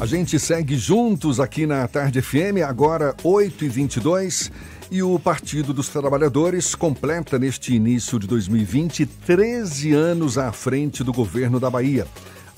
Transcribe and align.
A 0.00 0.06
gente 0.06 0.38
segue 0.38 0.76
juntos 0.76 1.40
aqui 1.40 1.66
na 1.66 1.88
Tarde 1.88 2.22
FM, 2.22 2.62
agora 2.64 3.14
8h22. 3.24 4.48
E 4.92 5.02
o 5.02 5.18
Partido 5.18 5.74
dos 5.74 5.88
Trabalhadores 5.88 6.72
completa 6.76 7.36
neste 7.36 7.74
início 7.74 8.16
de 8.16 8.28
2020 8.28 9.04
13 9.04 9.92
anos 9.92 10.38
à 10.38 10.52
frente 10.52 11.02
do 11.02 11.12
governo 11.12 11.58
da 11.58 11.68
Bahia. 11.68 12.06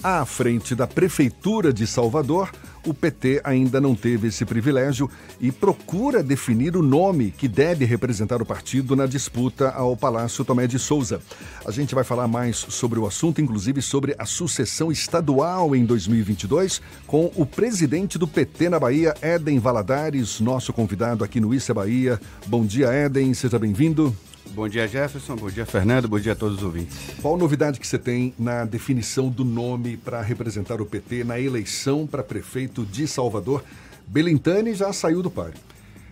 À 0.02 0.26
frente 0.26 0.74
da 0.74 0.86
Prefeitura 0.86 1.72
de 1.72 1.86
Salvador, 1.86 2.50
o 2.86 2.94
PT 2.94 3.40
ainda 3.44 3.80
não 3.80 3.94
teve 3.94 4.28
esse 4.28 4.44
privilégio 4.44 5.10
e 5.40 5.52
procura 5.52 6.22
definir 6.22 6.76
o 6.76 6.82
nome 6.82 7.30
que 7.30 7.48
deve 7.48 7.84
representar 7.84 8.40
o 8.40 8.46
partido 8.46 8.96
na 8.96 9.06
disputa 9.06 9.70
ao 9.70 9.96
Palácio 9.96 10.44
Tomé 10.44 10.66
de 10.66 10.78
Souza. 10.78 11.20
A 11.64 11.70
gente 11.70 11.94
vai 11.94 12.04
falar 12.04 12.26
mais 12.26 12.56
sobre 12.56 12.98
o 12.98 13.06
assunto, 13.06 13.40
inclusive 13.40 13.82
sobre 13.82 14.14
a 14.18 14.24
sucessão 14.24 14.90
estadual 14.90 15.74
em 15.76 15.84
2022, 15.84 16.80
com 17.06 17.30
o 17.36 17.44
presidente 17.44 18.18
do 18.18 18.26
PT 18.26 18.68
na 18.68 18.80
Bahia, 18.80 19.14
Éden 19.20 19.58
Valadares, 19.58 20.40
nosso 20.40 20.72
convidado 20.72 21.22
aqui 21.24 21.40
no 21.40 21.54
Issa 21.54 21.74
Bahia. 21.74 22.20
Bom 22.46 22.64
dia, 22.64 22.88
Éden, 22.88 23.34
seja 23.34 23.58
bem-vindo. 23.58 24.14
Bom 24.48 24.68
dia, 24.68 24.88
Jefferson. 24.88 25.36
Bom 25.36 25.48
dia, 25.50 25.64
Fernando. 25.64 26.08
Bom 26.08 26.18
dia 26.18 26.32
a 26.32 26.36
todos 26.36 26.58
os 26.58 26.62
ouvintes. 26.62 26.96
Qual 27.20 27.36
novidade 27.36 27.78
que 27.78 27.86
você 27.86 27.98
tem 27.98 28.34
na 28.38 28.64
definição 28.64 29.28
do 29.28 29.44
nome 29.44 29.96
para 29.96 30.20
representar 30.20 30.80
o 30.80 30.86
PT 30.86 31.24
na 31.24 31.38
eleição 31.38 32.06
para 32.06 32.22
prefeito 32.22 32.84
de 32.84 33.06
Salvador? 33.06 33.62
Belintani 34.06 34.74
já 34.74 34.92
saiu 34.92 35.22
do 35.22 35.30
páreo. 35.30 35.54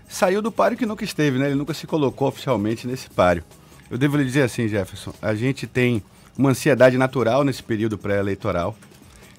Saiu 0.08 0.40
do 0.40 0.52
páreo 0.52 0.78
que 0.78 0.86
nunca 0.86 1.04
esteve, 1.04 1.38
né? 1.38 1.46
Ele 1.46 1.56
nunca 1.56 1.74
se 1.74 1.86
colocou 1.86 2.28
oficialmente 2.28 2.86
nesse 2.86 3.10
páreo. 3.10 3.42
Eu 3.90 3.98
devo 3.98 4.16
lhe 4.16 4.24
dizer 4.24 4.42
assim, 4.42 4.68
Jefferson, 4.68 5.12
a 5.20 5.34
gente 5.34 5.66
tem 5.66 6.02
uma 6.36 6.50
ansiedade 6.50 6.96
natural 6.96 7.42
nesse 7.42 7.62
período 7.62 7.98
pré-eleitoral 7.98 8.76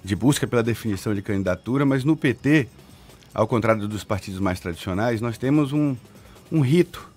de 0.04 0.16
busca 0.16 0.46
pela 0.46 0.62
definição 0.62 1.14
de 1.14 1.22
candidatura, 1.22 1.86
mas 1.86 2.04
no 2.04 2.16
PT, 2.16 2.68
ao 3.34 3.48
contrário 3.48 3.88
dos 3.88 4.04
partidos 4.04 4.40
mais 4.40 4.60
tradicionais, 4.60 5.22
nós 5.22 5.38
temos 5.38 5.72
um, 5.72 5.96
um 6.52 6.62
rito 6.62 7.10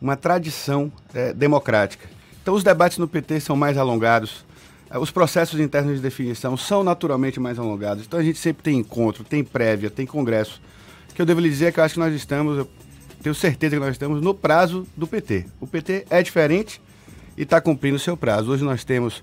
uma 0.00 0.16
tradição 0.16 0.92
é, 1.14 1.32
democrática. 1.32 2.08
Então, 2.42 2.54
os 2.54 2.64
debates 2.64 2.98
no 2.98 3.08
PT 3.08 3.40
são 3.40 3.56
mais 3.56 3.76
alongados, 3.76 4.44
é, 4.90 4.98
os 4.98 5.10
processos 5.10 5.60
internos 5.60 5.96
de 5.96 6.00
definição 6.00 6.56
são 6.56 6.82
naturalmente 6.82 7.38
mais 7.38 7.58
alongados. 7.58 8.04
Então, 8.06 8.18
a 8.18 8.22
gente 8.22 8.38
sempre 8.38 8.62
tem 8.62 8.78
encontro, 8.78 9.24
tem 9.24 9.44
prévia, 9.44 9.90
tem 9.90 10.06
congresso. 10.06 10.60
O 11.10 11.14
que 11.14 11.20
eu 11.20 11.26
devo 11.26 11.40
lhe 11.40 11.48
dizer 11.48 11.66
é 11.66 11.72
que 11.72 11.80
eu 11.80 11.84
acho 11.84 11.94
que 11.94 12.00
nós 12.00 12.14
estamos, 12.14 12.66
tenho 13.22 13.34
certeza 13.34 13.76
que 13.76 13.80
nós 13.80 13.92
estamos 13.92 14.22
no 14.22 14.34
prazo 14.34 14.86
do 14.96 15.06
PT. 15.06 15.46
O 15.60 15.66
PT 15.66 16.06
é 16.08 16.22
diferente 16.22 16.80
e 17.36 17.42
está 17.42 17.60
cumprindo 17.60 17.96
o 17.96 18.00
seu 18.00 18.16
prazo. 18.16 18.50
Hoje 18.50 18.64
nós 18.64 18.84
temos 18.84 19.22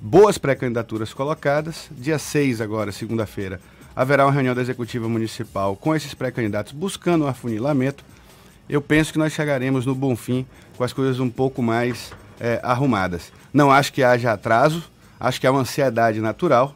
boas 0.00 0.36
pré-candidaturas 0.36 1.12
colocadas. 1.12 1.88
Dia 1.90 2.18
6, 2.18 2.60
agora, 2.60 2.92
segunda-feira, 2.92 3.60
haverá 3.94 4.26
uma 4.26 4.32
reunião 4.32 4.54
da 4.54 4.60
Executiva 4.60 5.08
Municipal 5.08 5.74
com 5.76 5.94
esses 5.94 6.14
pré-candidatos 6.14 6.72
buscando 6.72 7.24
um 7.24 7.28
afunilamento 7.28 8.04
eu 8.68 8.82
penso 8.82 9.12
que 9.12 9.18
nós 9.18 9.32
chegaremos 9.32 9.86
no 9.86 9.94
bom 9.94 10.14
fim 10.14 10.46
com 10.76 10.84
as 10.84 10.92
coisas 10.92 11.20
um 11.20 11.30
pouco 11.30 11.62
mais 11.62 12.12
é, 12.40 12.60
arrumadas. 12.62 13.32
Não 13.52 13.70
acho 13.70 13.92
que 13.92 14.02
haja 14.02 14.32
atraso, 14.32 14.82
acho 15.18 15.40
que 15.40 15.46
é 15.46 15.50
uma 15.50 15.60
ansiedade 15.60 16.20
natural. 16.20 16.74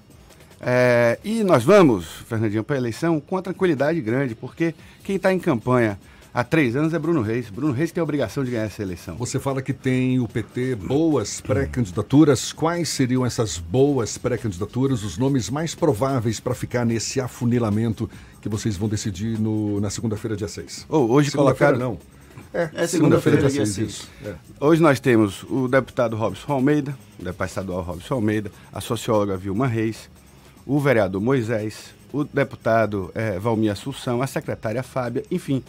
É, 0.60 1.18
e 1.24 1.42
nós 1.42 1.64
vamos, 1.64 2.06
Fernandinho, 2.28 2.62
para 2.62 2.76
a 2.76 2.78
eleição 2.78 3.20
com 3.20 3.34
uma 3.34 3.42
tranquilidade 3.42 4.00
grande, 4.00 4.34
porque 4.34 4.74
quem 5.02 5.16
está 5.16 5.32
em 5.32 5.38
campanha 5.38 5.98
há 6.32 6.42
três 6.42 6.76
anos 6.76 6.94
é 6.94 6.98
Bruno 6.98 7.20
Reis. 7.20 7.50
Bruno 7.50 7.72
Reis 7.72 7.90
tem 7.92 8.00
a 8.00 8.04
obrigação 8.04 8.44
de 8.44 8.52
ganhar 8.52 8.64
essa 8.64 8.80
eleição. 8.80 9.16
Você 9.16 9.38
fala 9.38 9.60
que 9.60 9.72
tem 9.72 10.20
o 10.20 10.28
PT 10.28 10.76
boas 10.76 11.40
pré-candidaturas. 11.40 12.52
Quais 12.52 12.88
seriam 12.88 13.26
essas 13.26 13.58
boas 13.58 14.16
pré-candidaturas, 14.16 15.02
os 15.02 15.18
nomes 15.18 15.50
mais 15.50 15.74
prováveis 15.74 16.40
para 16.40 16.54
ficar 16.54 16.86
nesse 16.86 17.20
afunilamento 17.20 18.08
que 18.42 18.48
vocês 18.48 18.76
vão 18.76 18.88
decidir 18.88 19.38
no, 19.38 19.80
na 19.80 19.88
segunda-feira, 19.88 20.36
dia 20.36 20.48
6? 20.48 20.86
Oh, 20.88 20.98
hoje 20.98 21.30
colocado... 21.30 21.78
não. 21.78 21.96
É, 22.52 22.68
é 22.74 22.86
segunda-feira, 22.86 23.38
dia 23.38 23.64
6. 23.64 23.78
Isso. 23.78 24.08
É. 24.24 24.34
Hoje 24.60 24.82
nós 24.82 24.98
temos 24.98 25.44
o 25.44 25.69
deputado 25.69 26.16
Robson 26.16 26.52
Almeida, 26.52 26.98
o 27.20 27.25
deputado 27.25 27.48
estadual 27.48 27.82
Robson 27.82 28.14
Almeida, 28.14 28.50
a 28.72 28.81
socióloga 28.81 29.36
Vilma 29.36 29.66
Reis, 29.66 30.10
o 30.66 30.81
vereador 30.81 31.20
Moisés, 31.20 31.94
o 32.12 32.25
deputado 32.25 33.12
é, 33.14 33.38
Valmir 33.38 33.70
Assunção, 33.70 34.20
a 34.20 34.26
secretária 34.26 34.82
Fábia, 34.82 35.22
enfim, 35.31 35.62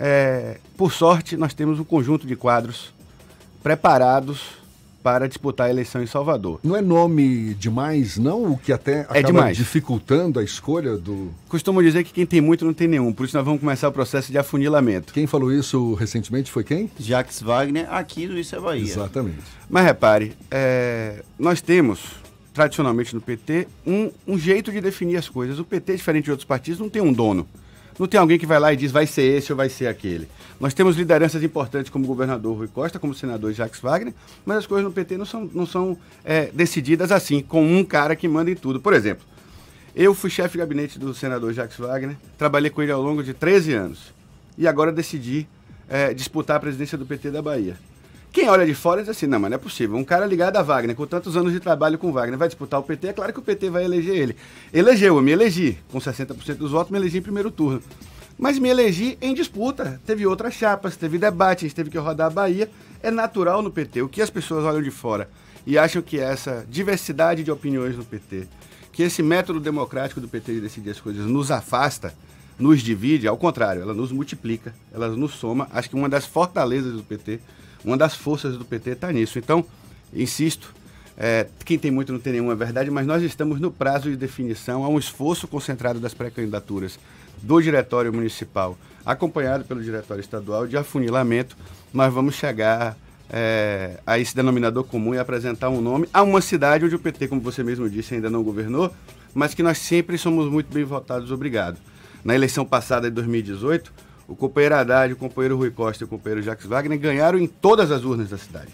é, 0.00 0.58
por 0.76 0.92
sorte, 0.92 1.36
nós 1.36 1.52
temos 1.52 1.78
um 1.78 1.84
conjunto 1.84 2.26
de 2.26 2.34
quadros 2.34 2.92
preparados 3.62 4.57
para 5.02 5.28
disputar 5.28 5.68
a 5.68 5.70
eleição 5.70 6.02
em 6.02 6.06
Salvador. 6.06 6.60
Não 6.62 6.76
é 6.76 6.82
nome 6.82 7.54
demais, 7.54 8.18
não? 8.18 8.52
O 8.52 8.58
que 8.58 8.72
até 8.72 8.92
é 8.92 9.00
acaba 9.00 9.18
é 9.18 9.22
demais. 9.22 9.56
dificultando 9.56 10.38
a 10.38 10.44
escolha 10.44 10.96
do. 10.96 11.30
Costumo 11.48 11.82
dizer 11.82 12.04
que 12.04 12.12
quem 12.12 12.26
tem 12.26 12.40
muito 12.40 12.64
não 12.64 12.74
tem 12.74 12.88
nenhum, 12.88 13.12
por 13.12 13.24
isso 13.24 13.36
nós 13.36 13.44
vamos 13.44 13.60
começar 13.60 13.88
o 13.88 13.92
processo 13.92 14.30
de 14.30 14.38
afunilamento. 14.38 15.12
Quem 15.12 15.26
falou 15.26 15.52
isso 15.52 15.94
recentemente 15.94 16.50
foi 16.50 16.64
quem? 16.64 16.90
Jacques 16.98 17.40
Wagner, 17.40 17.86
aqui 17.92 18.26
do 18.26 18.38
Isso 18.38 18.56
é 18.56 18.60
Bahia. 18.60 18.82
Exatamente. 18.82 19.38
Mas 19.68 19.84
repare, 19.84 20.32
é, 20.50 21.22
nós 21.38 21.60
temos, 21.60 22.00
tradicionalmente 22.52 23.14
no 23.14 23.20
PT, 23.20 23.68
um, 23.86 24.10
um 24.26 24.38
jeito 24.38 24.72
de 24.72 24.80
definir 24.80 25.16
as 25.16 25.28
coisas. 25.28 25.58
O 25.58 25.64
PT, 25.64 25.96
diferente 25.96 26.24
de 26.24 26.30
outros 26.30 26.46
partidos, 26.46 26.80
não 26.80 26.88
tem 26.88 27.02
um 27.02 27.12
dono. 27.12 27.46
Não 27.98 28.06
tem 28.06 28.20
alguém 28.20 28.38
que 28.38 28.46
vai 28.46 28.60
lá 28.60 28.72
e 28.72 28.76
diz 28.76 28.92
vai 28.92 29.06
ser 29.06 29.22
esse 29.22 29.52
ou 29.52 29.56
vai 29.56 29.68
ser 29.68 29.88
aquele. 29.88 30.28
Nós 30.60 30.72
temos 30.72 30.96
lideranças 30.96 31.42
importantes 31.42 31.90
como 31.90 32.04
o 32.04 32.08
governador 32.08 32.56
Rui 32.56 32.68
Costa, 32.68 32.98
como 32.98 33.12
o 33.12 33.16
senador 33.16 33.52
Jacques 33.52 33.80
Wagner, 33.80 34.14
mas 34.46 34.58
as 34.58 34.66
coisas 34.66 34.84
no 34.84 34.92
PT 34.92 35.16
não 35.16 35.24
são, 35.24 35.50
não 35.52 35.66
são 35.66 35.98
é, 36.24 36.50
decididas 36.52 37.10
assim, 37.10 37.40
com 37.40 37.64
um 37.64 37.84
cara 37.84 38.14
que 38.14 38.28
manda 38.28 38.50
em 38.50 38.54
tudo. 38.54 38.80
Por 38.80 38.92
exemplo, 38.92 39.24
eu 39.94 40.14
fui 40.14 40.30
chefe 40.30 40.52
de 40.52 40.58
gabinete 40.58 40.98
do 40.98 41.12
senador 41.12 41.52
Jacques 41.52 41.78
Wagner, 41.78 42.16
trabalhei 42.36 42.70
com 42.70 42.82
ele 42.82 42.92
ao 42.92 43.02
longo 43.02 43.22
de 43.22 43.34
13 43.34 43.72
anos 43.72 44.14
e 44.56 44.66
agora 44.66 44.92
decidi 44.92 45.48
é, 45.88 46.14
disputar 46.14 46.56
a 46.56 46.60
presidência 46.60 46.96
do 46.96 47.04
PT 47.04 47.30
da 47.30 47.42
Bahia. 47.42 47.76
Quem 48.38 48.48
olha 48.48 48.64
de 48.64 48.72
fora 48.72 49.00
diz 49.00 49.08
assim, 49.08 49.26
não, 49.26 49.40
mas 49.40 49.50
não 49.50 49.56
é 49.56 49.58
possível. 49.58 49.96
Um 49.96 50.04
cara 50.04 50.24
ligado 50.24 50.56
a 50.58 50.62
Wagner, 50.62 50.94
com 50.94 51.04
tantos 51.04 51.36
anos 51.36 51.52
de 51.52 51.58
trabalho 51.58 51.98
com 51.98 52.12
Wagner, 52.12 52.38
vai 52.38 52.46
disputar 52.46 52.78
o 52.78 52.84
PT, 52.84 53.08
é 53.08 53.12
claro 53.12 53.32
que 53.32 53.40
o 53.40 53.42
PT 53.42 53.68
vai 53.68 53.84
eleger 53.84 54.14
ele. 54.14 54.36
Elegeu, 54.72 55.16
eu 55.16 55.20
me 55.20 55.32
elegi. 55.32 55.76
Com 55.90 55.98
60% 55.98 56.54
dos 56.54 56.70
votos, 56.70 56.92
me 56.92 56.98
elegi 56.98 57.18
em 57.18 57.20
primeiro 57.20 57.50
turno. 57.50 57.82
Mas 58.38 58.56
me 58.56 58.68
elegi 58.68 59.18
em 59.20 59.34
disputa. 59.34 60.00
Teve 60.06 60.24
outras 60.24 60.54
chapas, 60.54 60.96
teve 60.96 61.18
debate, 61.18 61.64
a 61.64 61.68
gente 61.68 61.74
teve 61.74 61.90
que 61.90 61.98
rodar 61.98 62.28
a 62.28 62.30
Bahia. 62.30 62.70
É 63.02 63.10
natural 63.10 63.60
no 63.60 63.72
PT. 63.72 64.02
O 64.02 64.08
que 64.08 64.22
as 64.22 64.30
pessoas 64.30 64.64
olham 64.64 64.82
de 64.82 64.92
fora 64.92 65.28
e 65.66 65.76
acham 65.76 66.00
que 66.00 66.20
essa 66.20 66.64
diversidade 66.70 67.42
de 67.42 67.50
opiniões 67.50 67.96
no 67.96 68.04
PT, 68.04 68.46
que 68.92 69.02
esse 69.02 69.20
método 69.20 69.58
democrático 69.58 70.20
do 70.20 70.28
PT 70.28 70.52
de 70.52 70.60
decidir 70.60 70.90
as 70.90 71.00
coisas 71.00 71.26
nos 71.26 71.50
afasta, 71.50 72.14
nos 72.56 72.82
divide, 72.82 73.26
ao 73.26 73.36
contrário, 73.36 73.82
ela 73.82 73.94
nos 73.94 74.12
multiplica, 74.12 74.72
ela 74.94 75.08
nos 75.08 75.32
soma. 75.32 75.66
Acho 75.72 75.90
que 75.90 75.96
uma 75.96 76.08
das 76.08 76.24
fortalezas 76.24 76.92
do 76.92 77.02
PT 77.02 77.40
uma 77.84 77.96
das 77.96 78.14
forças 78.14 78.56
do 78.56 78.64
PT 78.64 78.90
está 78.90 79.12
nisso. 79.12 79.38
Então, 79.38 79.64
insisto, 80.12 80.74
é, 81.16 81.46
quem 81.64 81.78
tem 81.78 81.90
muito 81.90 82.12
não 82.12 82.20
tem 82.20 82.34
nenhuma 82.34 82.52
é 82.52 82.56
verdade, 82.56 82.90
mas 82.90 83.06
nós 83.06 83.22
estamos 83.22 83.60
no 83.60 83.70
prazo 83.70 84.10
de 84.10 84.16
definição, 84.16 84.84
há 84.84 84.88
um 84.88 84.98
esforço 84.98 85.48
concentrado 85.48 85.98
das 85.98 86.14
pré-candidaturas 86.14 86.98
do 87.42 87.60
Diretório 87.60 88.12
Municipal, 88.12 88.78
acompanhado 89.04 89.64
pelo 89.64 89.82
Diretório 89.82 90.20
Estadual, 90.20 90.66
de 90.66 90.76
afunilamento. 90.76 91.56
Nós 91.92 92.12
vamos 92.12 92.34
chegar 92.34 92.96
é, 93.30 93.98
a 94.06 94.18
esse 94.18 94.34
denominador 94.34 94.84
comum 94.84 95.14
e 95.14 95.18
apresentar 95.18 95.68
um 95.70 95.80
nome 95.80 96.08
a 96.12 96.22
uma 96.22 96.40
cidade 96.40 96.84
onde 96.84 96.94
o 96.94 96.98
PT, 96.98 97.28
como 97.28 97.40
você 97.40 97.62
mesmo 97.62 97.88
disse, 97.88 98.14
ainda 98.14 98.30
não 98.30 98.42
governou, 98.42 98.92
mas 99.34 99.54
que 99.54 99.62
nós 99.62 99.78
sempre 99.78 100.16
somos 100.16 100.50
muito 100.50 100.72
bem 100.72 100.84
votados, 100.84 101.30
obrigado. 101.30 101.78
Na 102.24 102.34
eleição 102.34 102.64
passada 102.64 103.08
de 103.08 103.14
2018, 103.14 103.92
o 104.28 104.36
companheiro 104.36 104.74
Haddad, 104.74 105.14
o 105.14 105.16
companheiro 105.16 105.56
Rui 105.56 105.70
Costa 105.70 106.04
e 106.04 106.06
o 106.06 106.08
companheiro 106.08 106.42
Jacques 106.42 106.66
Wagner 106.66 106.98
ganharam 106.98 107.38
em 107.38 107.46
todas 107.46 107.90
as 107.90 108.04
urnas 108.04 108.28
da 108.28 108.36
cidade. 108.36 108.68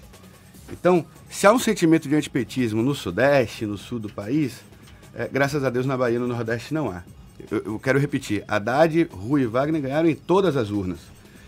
Então, 0.72 1.06
se 1.30 1.46
há 1.46 1.52
um 1.52 1.58
sentimento 1.60 2.08
de 2.08 2.16
antipetismo 2.16 2.82
no 2.82 2.92
Sudeste, 2.92 3.64
no 3.64 3.78
Sul 3.78 4.00
do 4.00 4.12
país, 4.12 4.60
é, 5.14 5.28
graças 5.32 5.62
a 5.62 5.70
Deus 5.70 5.86
na 5.86 5.96
Bahia 5.96 6.16
e 6.16 6.18
no 6.18 6.26
Nordeste 6.26 6.74
não 6.74 6.90
há. 6.90 7.04
Eu, 7.50 7.62
eu, 7.64 7.78
quero 7.78 8.00
repetir, 8.00 8.42
Haddad, 8.48 9.08
Rui 9.12 9.42
e 9.42 9.46
Wagner 9.46 9.80
ganharam 9.80 10.08
em 10.08 10.14
todas 10.14 10.56
as 10.56 10.70
urnas. 10.70 10.98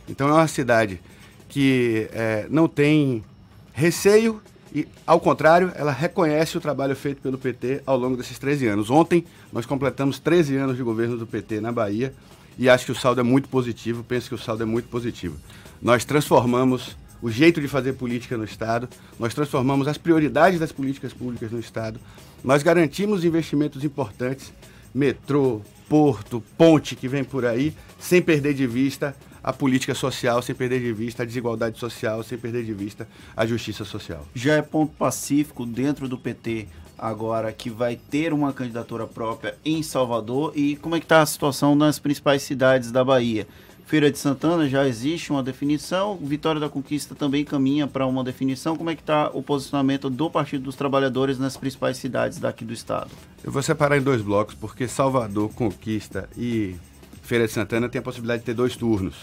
Então 0.08 0.28
é 0.28 0.32
uma 0.32 0.46
cidade 0.46 1.00
que 1.48 2.08
é, 2.12 2.46
não 2.48 2.68
tem 2.68 3.24
receio 3.72 4.40
e, 4.72 4.86
ao 5.04 5.18
contrário, 5.18 5.72
ela 5.74 5.90
reconhece 5.90 6.56
o 6.56 6.60
trabalho 6.60 6.94
feito 6.94 7.20
pelo 7.20 7.38
PT 7.38 7.82
ao 7.84 7.96
longo 7.96 8.16
desses 8.16 8.38
13 8.38 8.68
anos. 8.68 8.90
Ontem 8.90 9.24
nós 9.52 9.66
completamos 9.66 10.20
13 10.20 10.56
anos 10.56 10.76
de 10.76 10.82
governo 10.84 11.16
do 11.16 11.26
PT 11.26 11.60
na 11.60 11.72
Bahia 11.72 12.12
e 12.58 12.68
acho 12.68 12.86
que 12.86 12.92
o 12.92 12.94
saldo 12.94 13.20
é 13.20 13.24
muito 13.24 13.48
positivo, 13.48 14.04
penso 14.04 14.28
que 14.28 14.34
o 14.34 14.38
saldo 14.38 14.62
é 14.62 14.66
muito 14.66 14.88
positivo. 14.88 15.36
Nós 15.80 16.04
transformamos 16.04 16.96
o 17.20 17.30
jeito 17.30 17.60
de 17.60 17.68
fazer 17.68 17.94
política 17.94 18.36
no 18.36 18.44
Estado, 18.44 18.88
nós 19.18 19.34
transformamos 19.34 19.88
as 19.88 19.98
prioridades 19.98 20.60
das 20.60 20.72
políticas 20.72 21.12
públicas 21.12 21.50
no 21.50 21.58
Estado, 21.58 21.98
nós 22.44 22.62
garantimos 22.62 23.24
investimentos 23.24 23.84
importantes, 23.84 24.52
metrô, 24.94 25.60
porto, 25.88 26.42
ponte 26.56 26.94
que 26.96 27.08
vem 27.08 27.24
por 27.24 27.44
aí, 27.44 27.74
sem 27.98 28.22
perder 28.22 28.54
de 28.54 28.66
vista 28.66 29.14
a 29.42 29.52
política 29.52 29.94
social, 29.94 30.42
sem 30.42 30.54
perder 30.54 30.80
de 30.80 30.92
vista 30.92 31.22
a 31.22 31.26
desigualdade 31.26 31.78
social, 31.78 32.22
sem 32.22 32.36
perder 32.36 32.64
de 32.64 32.72
vista 32.72 33.08
a 33.36 33.46
justiça 33.46 33.84
social. 33.84 34.26
Já 34.34 34.54
é 34.54 34.62
ponto 34.62 34.92
pacífico 34.94 35.64
dentro 35.64 36.08
do 36.08 36.18
PT 36.18 36.66
agora 36.98 37.52
que 37.52 37.70
vai 37.70 37.96
ter 37.96 38.32
uma 38.32 38.52
candidatura 38.52 39.06
própria 39.06 39.56
em 39.64 39.82
Salvador 39.82 40.52
e 40.54 40.76
como 40.76 40.96
é 40.96 40.98
que 40.98 41.04
está 41.04 41.22
a 41.22 41.26
situação 41.26 41.74
nas 41.74 41.98
principais 41.98 42.42
cidades 42.42 42.90
da 42.90 43.04
Bahia? 43.04 43.46
Feira 43.86 44.10
de 44.10 44.18
Santana 44.18 44.68
já 44.68 44.86
existe 44.88 45.30
uma 45.30 45.44
definição, 45.44 46.16
Vitória 46.16 46.60
da 46.60 46.68
Conquista 46.68 47.14
também 47.14 47.44
caminha 47.44 47.86
para 47.86 48.04
uma 48.04 48.24
definição. 48.24 48.76
Como 48.76 48.90
é 48.90 48.96
que 48.96 49.02
está 49.02 49.30
o 49.32 49.40
posicionamento 49.40 50.10
do 50.10 50.28
Partido 50.28 50.64
dos 50.64 50.74
Trabalhadores 50.74 51.38
nas 51.38 51.56
principais 51.56 51.96
cidades 51.96 52.38
daqui 52.38 52.64
do 52.64 52.72
estado? 52.72 53.10
Eu 53.44 53.52
vou 53.52 53.62
separar 53.62 53.96
em 53.96 54.02
dois 54.02 54.22
blocos, 54.22 54.56
porque 54.56 54.88
Salvador, 54.88 55.50
Conquista 55.54 56.28
e 56.36 56.74
Feira 57.22 57.46
de 57.46 57.52
Santana 57.52 57.88
tem 57.88 58.00
a 58.00 58.02
possibilidade 58.02 58.40
de 58.40 58.46
ter 58.46 58.54
dois 58.54 58.74
turnos. 58.74 59.14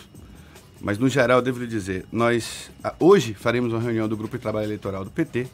Mas, 0.80 0.98
no 0.98 1.10
geral, 1.10 1.40
eu 1.40 1.42
devo 1.42 1.60
lhe 1.60 1.68
dizer, 1.68 2.06
nós 2.10 2.72
hoje 3.00 3.34
faremos 3.34 3.74
uma 3.74 3.82
reunião 3.82 4.08
do 4.08 4.16
Grupo 4.16 4.38
de 4.38 4.42
Trabalho 4.42 4.66
Eleitoral 4.66 5.04
do 5.04 5.12
PT. 5.12 5.48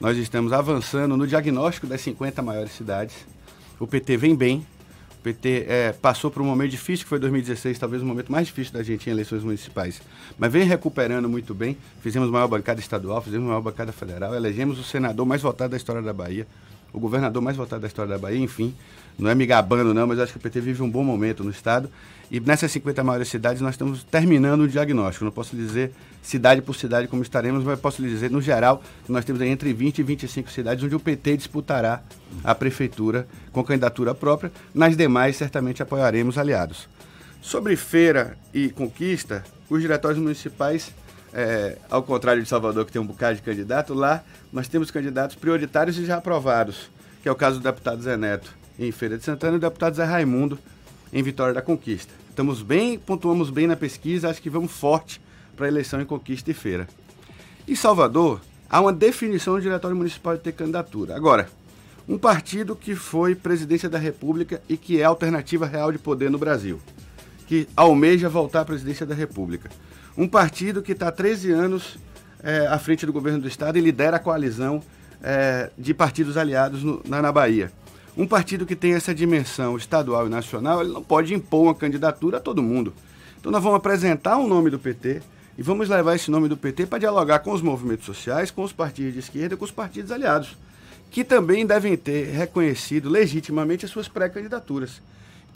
Nós 0.00 0.16
estamos 0.16 0.52
avançando 0.52 1.16
no 1.16 1.26
diagnóstico 1.26 1.84
das 1.84 2.00
50 2.02 2.40
maiores 2.40 2.70
cidades. 2.70 3.16
O 3.80 3.86
PT 3.86 4.16
vem 4.16 4.34
bem, 4.36 4.64
o 5.18 5.22
PT 5.24 5.66
é, 5.68 5.92
passou 5.92 6.30
por 6.30 6.40
um 6.40 6.44
momento 6.44 6.70
difícil, 6.70 7.04
que 7.04 7.08
foi 7.08 7.18
2016, 7.18 7.76
talvez 7.80 8.00
o 8.00 8.06
momento 8.06 8.30
mais 8.30 8.46
difícil 8.46 8.72
da 8.74 8.82
gente 8.84 9.08
em 9.08 9.12
eleições 9.12 9.42
municipais. 9.42 10.00
Mas 10.38 10.52
vem 10.52 10.62
recuperando 10.62 11.28
muito 11.28 11.52
bem. 11.52 11.76
Fizemos 12.00 12.30
maior 12.30 12.46
bancada 12.46 12.78
estadual, 12.78 13.20
fizemos 13.20 13.48
maior 13.48 13.60
bancada 13.60 13.90
federal, 13.90 14.36
elegemos 14.36 14.78
o 14.78 14.84
senador 14.84 15.26
mais 15.26 15.42
votado 15.42 15.72
da 15.72 15.76
história 15.76 16.00
da 16.00 16.12
Bahia, 16.12 16.46
o 16.92 16.98
governador 16.98 17.42
mais 17.42 17.56
votado 17.56 17.82
da 17.82 17.88
história 17.88 18.10
da 18.10 18.18
Bahia, 18.18 18.38
enfim. 18.38 18.74
Não 19.18 19.28
é 19.28 19.34
me 19.34 19.46
gabando, 19.46 19.92
não, 19.92 20.06
mas 20.06 20.18
acho 20.18 20.32
que 20.32 20.38
o 20.38 20.40
PT 20.40 20.60
vive 20.60 20.82
um 20.82 20.88
bom 20.88 21.02
momento 21.02 21.42
no 21.42 21.50
Estado. 21.50 21.90
E 22.30 22.38
nessas 22.38 22.70
50 22.72 23.02
maiores 23.02 23.28
cidades 23.28 23.60
nós 23.60 23.74
estamos 23.74 24.04
terminando 24.04 24.62
o 24.62 24.68
diagnóstico. 24.68 25.24
Não 25.24 25.32
posso 25.32 25.56
dizer 25.56 25.92
cidade 26.22 26.60
por 26.60 26.74
cidade 26.76 27.08
como 27.08 27.22
estaremos, 27.22 27.64
mas 27.64 27.80
posso 27.80 28.02
lhe 28.02 28.08
dizer, 28.08 28.30
no 28.30 28.40
geral, 28.40 28.82
nós 29.08 29.24
temos 29.24 29.40
entre 29.42 29.72
20 29.72 29.98
e 29.98 30.02
25 30.02 30.50
cidades 30.50 30.84
onde 30.84 30.94
o 30.94 31.00
PT 31.00 31.38
disputará 31.38 32.02
a 32.44 32.54
prefeitura 32.54 33.26
com 33.50 33.64
candidatura 33.64 34.14
própria. 34.14 34.52
Nas 34.74 34.96
demais, 34.96 35.36
certamente 35.36 35.82
apoiaremos 35.82 36.36
aliados. 36.36 36.88
Sobre 37.40 37.76
feira 37.76 38.36
e 38.52 38.68
conquista, 38.68 39.44
os 39.70 39.80
diretórios 39.80 40.20
municipais, 40.20 40.92
é, 41.38 41.78
ao 41.88 42.02
contrário 42.02 42.42
de 42.42 42.48
Salvador, 42.48 42.84
que 42.84 42.90
tem 42.90 43.00
um 43.00 43.06
bocado 43.06 43.36
de 43.36 43.42
candidato, 43.42 43.94
lá 43.94 44.24
nós 44.52 44.66
temos 44.66 44.90
candidatos 44.90 45.36
prioritários 45.36 45.96
e 45.96 46.04
já 46.04 46.16
aprovados, 46.16 46.90
que 47.22 47.28
é 47.28 47.32
o 47.32 47.36
caso 47.36 47.60
do 47.60 47.62
deputado 47.62 48.02
Zé 48.02 48.16
Neto 48.16 48.52
em 48.76 48.90
Feira 48.90 49.16
de 49.16 49.22
Santana 49.22 49.52
e 49.52 49.56
o 49.58 49.60
deputado 49.60 49.94
Zé 49.94 50.04
Raimundo 50.04 50.58
em 51.12 51.22
Vitória 51.22 51.54
da 51.54 51.62
Conquista. 51.62 52.12
Estamos 52.28 52.60
bem, 52.60 52.98
pontuamos 52.98 53.50
bem 53.50 53.68
na 53.68 53.76
pesquisa, 53.76 54.28
acho 54.28 54.42
que 54.42 54.50
vamos 54.50 54.72
forte 54.72 55.20
para 55.56 55.66
a 55.66 55.68
eleição 55.68 56.00
em 56.00 56.04
Conquista 56.04 56.50
e 56.50 56.54
Feira. 56.54 56.88
Em 57.68 57.76
Salvador, 57.76 58.40
há 58.68 58.80
uma 58.80 58.92
definição 58.92 59.54
do 59.54 59.60
Diretório 59.60 59.96
Municipal 59.96 60.36
de 60.36 60.42
ter 60.42 60.50
candidatura. 60.50 61.14
Agora, 61.14 61.48
um 62.08 62.18
partido 62.18 62.74
que 62.74 62.96
foi 62.96 63.36
presidência 63.36 63.88
da 63.88 63.98
República 63.98 64.60
e 64.68 64.76
que 64.76 65.00
é 65.00 65.04
alternativa 65.04 65.66
real 65.66 65.92
de 65.92 65.98
poder 65.98 66.32
no 66.32 66.38
Brasil, 66.38 66.80
que 67.46 67.68
almeja 67.76 68.28
voltar 68.28 68.62
à 68.62 68.64
presidência 68.64 69.06
da 69.06 69.14
República. 69.14 69.70
Um 70.16 70.28
partido 70.28 70.82
que 70.82 70.92
está 70.92 71.08
há 71.08 71.12
13 71.12 71.52
anos 71.52 71.98
é, 72.42 72.66
à 72.66 72.78
frente 72.78 73.06
do 73.06 73.12
governo 73.12 73.40
do 73.40 73.48
Estado 73.48 73.78
e 73.78 73.80
lidera 73.80 74.16
a 74.16 74.20
coalizão 74.20 74.82
é, 75.22 75.70
de 75.76 75.92
partidos 75.94 76.36
aliados 76.36 76.82
no, 76.82 77.02
na, 77.06 77.22
na 77.22 77.32
Bahia. 77.32 77.72
Um 78.16 78.26
partido 78.26 78.66
que 78.66 78.74
tem 78.74 78.94
essa 78.94 79.14
dimensão 79.14 79.76
estadual 79.76 80.26
e 80.26 80.30
nacional, 80.30 80.80
ele 80.80 80.92
não 80.92 81.02
pode 81.02 81.34
impor 81.34 81.64
uma 81.64 81.74
candidatura 81.74 82.38
a 82.38 82.40
todo 82.40 82.62
mundo. 82.62 82.92
Então 83.38 83.52
nós 83.52 83.62
vamos 83.62 83.78
apresentar 83.78 84.36
o 84.36 84.44
um 84.44 84.48
nome 84.48 84.70
do 84.70 84.78
PT, 84.78 85.22
e 85.58 85.62
vamos 85.62 85.88
levar 85.88 86.14
esse 86.14 86.30
nome 86.30 86.48
do 86.48 86.56
PT 86.56 86.86
para 86.86 87.00
dialogar 87.00 87.40
com 87.40 87.50
os 87.50 87.60
movimentos 87.60 88.06
sociais, 88.06 88.48
com 88.48 88.62
os 88.62 88.72
partidos 88.72 89.14
de 89.14 89.18
esquerda 89.18 89.56
com 89.56 89.64
os 89.64 89.72
partidos 89.72 90.12
aliados, 90.12 90.56
que 91.10 91.24
também 91.24 91.66
devem 91.66 91.96
ter 91.96 92.26
reconhecido 92.28 93.10
legitimamente 93.10 93.84
as 93.84 93.90
suas 93.90 94.06
pré-candidaturas. 94.06 95.02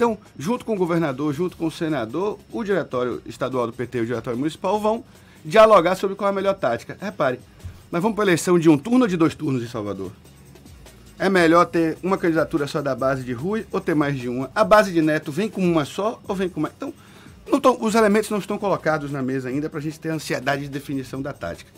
Então, 0.02 0.18
junto 0.36 0.64
com 0.64 0.74
o 0.74 0.76
governador, 0.76 1.32
junto 1.32 1.56
com 1.56 1.66
o 1.66 1.70
senador, 1.70 2.36
o 2.50 2.64
diretório 2.64 3.22
estadual 3.24 3.68
do 3.68 3.72
PT 3.72 3.98
e 3.98 4.00
o 4.00 4.06
diretório 4.06 4.36
municipal 4.36 4.80
vão 4.80 5.04
dialogar 5.44 5.94
sobre 5.94 6.16
qual 6.16 6.26
é 6.26 6.32
a 6.32 6.34
melhor 6.34 6.54
tática. 6.54 6.98
Repare, 7.00 7.38
nós 7.88 8.02
vamos 8.02 8.16
para 8.16 8.24
a 8.24 8.26
eleição 8.26 8.58
de 8.58 8.68
um 8.68 8.76
turno 8.76 9.02
ou 9.02 9.06
de 9.06 9.16
dois 9.16 9.36
turnos 9.36 9.62
em 9.62 9.68
Salvador? 9.68 10.10
É 11.20 11.28
melhor 11.28 11.66
ter 11.66 11.98
uma 12.02 12.18
candidatura 12.18 12.66
só 12.66 12.82
da 12.82 12.96
base 12.96 13.22
de 13.22 13.32
Rui 13.32 13.64
ou 13.70 13.80
ter 13.80 13.94
mais 13.94 14.18
de 14.18 14.28
uma? 14.28 14.50
A 14.56 14.64
base 14.64 14.90
de 14.90 15.00
Neto 15.00 15.30
vem 15.30 15.48
com 15.48 15.62
uma 15.62 15.84
só 15.84 16.20
ou 16.26 16.34
vem 16.34 16.48
com 16.48 16.58
mais? 16.58 16.74
Então, 16.76 16.92
Tão, 17.60 17.78
os 17.80 17.94
elementos 17.94 18.28
não 18.28 18.38
estão 18.38 18.58
colocados 18.58 19.12
na 19.12 19.22
mesa 19.22 19.50
ainda 19.50 19.70
para 19.70 19.78
a 19.78 19.82
gente 19.82 20.00
ter 20.00 20.08
ansiedade 20.08 20.62
de 20.62 20.68
definição 20.68 21.22
da 21.22 21.32
tática. 21.32 21.70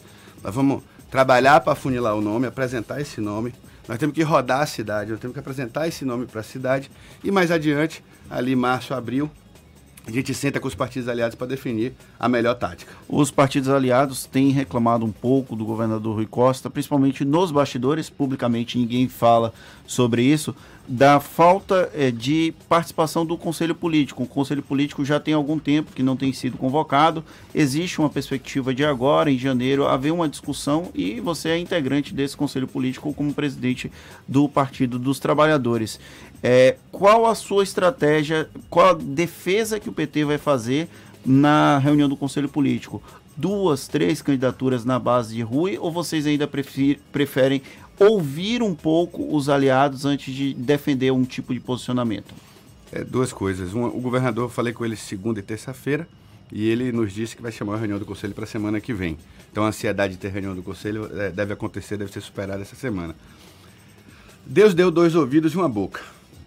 Nós 0.42 0.54
vamos 0.54 0.82
trabalhar 1.10 1.60
para 1.60 1.74
funilar 1.74 2.16
o 2.16 2.22
nome, 2.22 2.46
apresentar 2.46 3.02
esse 3.02 3.20
nome. 3.20 3.54
Nós 3.88 3.98
temos 3.98 4.14
que 4.14 4.22
rodar 4.22 4.62
a 4.62 4.66
cidade, 4.66 5.10
nós 5.10 5.20
temos 5.20 5.34
que 5.34 5.40
apresentar 5.40 5.86
esse 5.86 6.04
nome 6.04 6.26
para 6.26 6.40
a 6.40 6.44
cidade. 6.44 6.90
E 7.22 7.30
mais 7.30 7.50
adiante, 7.50 8.02
ali 8.30 8.56
março, 8.56 8.94
abril, 8.94 9.30
a 10.06 10.10
gente 10.10 10.34
senta 10.34 10.60
com 10.60 10.68
os 10.68 10.74
partidos 10.74 11.08
aliados 11.08 11.34
para 11.34 11.46
definir 11.46 11.94
a 12.20 12.28
melhor 12.28 12.54
tática. 12.54 12.92
Os 13.08 13.30
partidos 13.30 13.70
aliados 13.70 14.26
têm 14.26 14.50
reclamado 14.50 15.04
um 15.04 15.12
pouco 15.12 15.56
do 15.56 15.64
governador 15.64 16.16
Rui 16.16 16.26
Costa, 16.26 16.68
principalmente 16.68 17.24
nos 17.24 17.50
bastidores, 17.50 18.10
publicamente 18.10 18.76
ninguém 18.78 19.08
fala 19.08 19.52
sobre 19.86 20.22
isso, 20.22 20.54
da 20.86 21.18
falta 21.18 21.90
é, 21.94 22.10
de 22.10 22.52
participação 22.68 23.24
do 23.24 23.38
Conselho 23.38 23.74
Político. 23.74 24.22
O 24.22 24.26
Conselho 24.26 24.62
Político 24.62 25.04
já 25.04 25.18
tem 25.18 25.32
algum 25.32 25.58
tempo 25.58 25.92
que 25.92 26.02
não 26.02 26.16
tem 26.16 26.32
sido 26.32 26.58
convocado. 26.58 27.24
Existe 27.54 27.98
uma 27.98 28.10
perspectiva 28.10 28.74
de 28.74 28.84
agora, 28.84 29.30
em 29.30 29.38
janeiro, 29.38 29.86
haver 29.86 30.12
uma 30.12 30.28
discussão 30.28 30.90
e 30.94 31.20
você 31.20 31.50
é 31.50 31.58
integrante 31.58 32.12
desse 32.12 32.36
Conselho 32.36 32.68
Político 32.68 33.14
como 33.14 33.32
presidente 33.32 33.90
do 34.28 34.46
Partido 34.46 34.98
dos 34.98 35.18
Trabalhadores. 35.18 35.98
É, 36.46 36.76
qual 36.92 37.24
a 37.24 37.34
sua 37.34 37.62
estratégia, 37.62 38.50
qual 38.68 38.90
a 38.90 38.92
defesa 38.92 39.80
que 39.80 39.88
o 39.88 39.92
PT 39.94 40.26
vai 40.26 40.36
fazer 40.36 40.90
na 41.24 41.78
reunião 41.78 42.06
do 42.06 42.18
Conselho 42.18 42.50
Político? 42.50 43.02
Duas, 43.34 43.88
três 43.88 44.20
candidaturas 44.20 44.84
na 44.84 44.98
base 44.98 45.34
de 45.34 45.40
Rui 45.40 45.78
ou 45.78 45.90
vocês 45.90 46.26
ainda 46.26 46.46
preferem 46.46 47.62
ouvir 47.98 48.62
um 48.62 48.74
pouco 48.74 49.34
os 49.34 49.48
aliados 49.48 50.04
antes 50.04 50.34
de 50.34 50.52
defender 50.52 51.10
um 51.12 51.24
tipo 51.24 51.54
de 51.54 51.60
posicionamento? 51.60 52.34
É, 52.92 53.02
duas 53.02 53.32
coisas. 53.32 53.72
Uma, 53.72 53.88
o 53.88 53.98
governador, 53.98 54.50
falei 54.50 54.74
com 54.74 54.84
ele 54.84 54.96
segunda 54.96 55.40
e 55.40 55.42
terça-feira, 55.42 56.06
e 56.52 56.68
ele 56.68 56.92
nos 56.92 57.10
disse 57.10 57.34
que 57.34 57.40
vai 57.40 57.52
chamar 57.52 57.76
a 57.76 57.78
reunião 57.78 57.98
do 57.98 58.04
conselho 58.04 58.34
para 58.34 58.44
a 58.44 58.46
semana 58.46 58.82
que 58.82 58.92
vem. 58.92 59.16
Então 59.50 59.64
a 59.64 59.68
ansiedade 59.68 60.12
de 60.12 60.18
ter 60.18 60.28
reunião 60.28 60.54
do 60.54 60.62
conselho 60.62 61.08
é, 61.18 61.30
deve 61.30 61.54
acontecer, 61.54 61.96
deve 61.96 62.12
ser 62.12 62.20
superada 62.20 62.60
essa 62.60 62.76
semana. 62.76 63.16
Deus 64.44 64.74
deu 64.74 64.90
dois 64.90 65.14
ouvidos 65.14 65.54
e 65.54 65.56
uma 65.56 65.70
boca. 65.70 66.02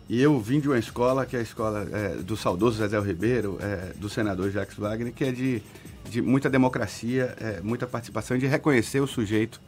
E 0.09 0.21
eu 0.21 0.39
vim 0.39 0.61
de 0.61 0.69
uma 0.69 0.79
escola, 0.79 1.25
que 1.25 1.35
é 1.35 1.39
a 1.39 1.41
escola 1.41 1.85
é, 1.91 2.15
do 2.21 2.37
saudoso 2.37 2.77
Zezé 2.77 2.97
Ribeiro, 2.99 3.57
é, 3.59 3.91
do 3.97 4.07
senador 4.07 4.49
Jacques 4.49 4.77
Wagner, 4.77 5.11
que 5.11 5.25
é 5.25 5.31
de, 5.33 5.61
de 6.09 6.21
muita 6.21 6.49
democracia, 6.49 7.35
é, 7.39 7.59
muita 7.61 7.85
participação, 7.85 8.37
de 8.37 8.47
reconhecer 8.47 9.01
o 9.01 9.07
sujeito 9.07 9.59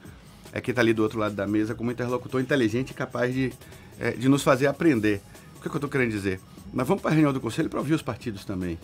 é, 0.54 0.62
que 0.62 0.72
está 0.72 0.82
ali 0.82 0.94
do 0.94 1.04
outro 1.04 1.20
lado 1.20 1.36
da 1.36 1.46
mesa 1.46 1.76
como 1.76 1.92
interlocutor 1.92 2.40
inteligente 2.40 2.92
e 2.92 2.94
capaz 2.94 3.34
de, 3.34 3.52
é, 4.00 4.12
de 4.12 4.30
nos 4.30 4.42
fazer 4.42 4.68
aprender. 4.68 5.22
O 5.58 5.62
que, 5.62 5.68
é 5.68 5.70
que 5.70 5.76
eu 5.76 5.80
estou 5.80 5.90
querendo 5.90 6.12
dizer? 6.12 6.40
Nós 6.74 6.88
vamos 6.88 7.02
para 7.02 7.12
a 7.12 7.14
reunião 7.14 7.34
do 7.34 7.42
Conselho 7.42 7.70
para 7.70 7.80
ouvir 7.80 7.94
os 7.94 8.02
partidos 8.02 8.46
também. 8.46 8.80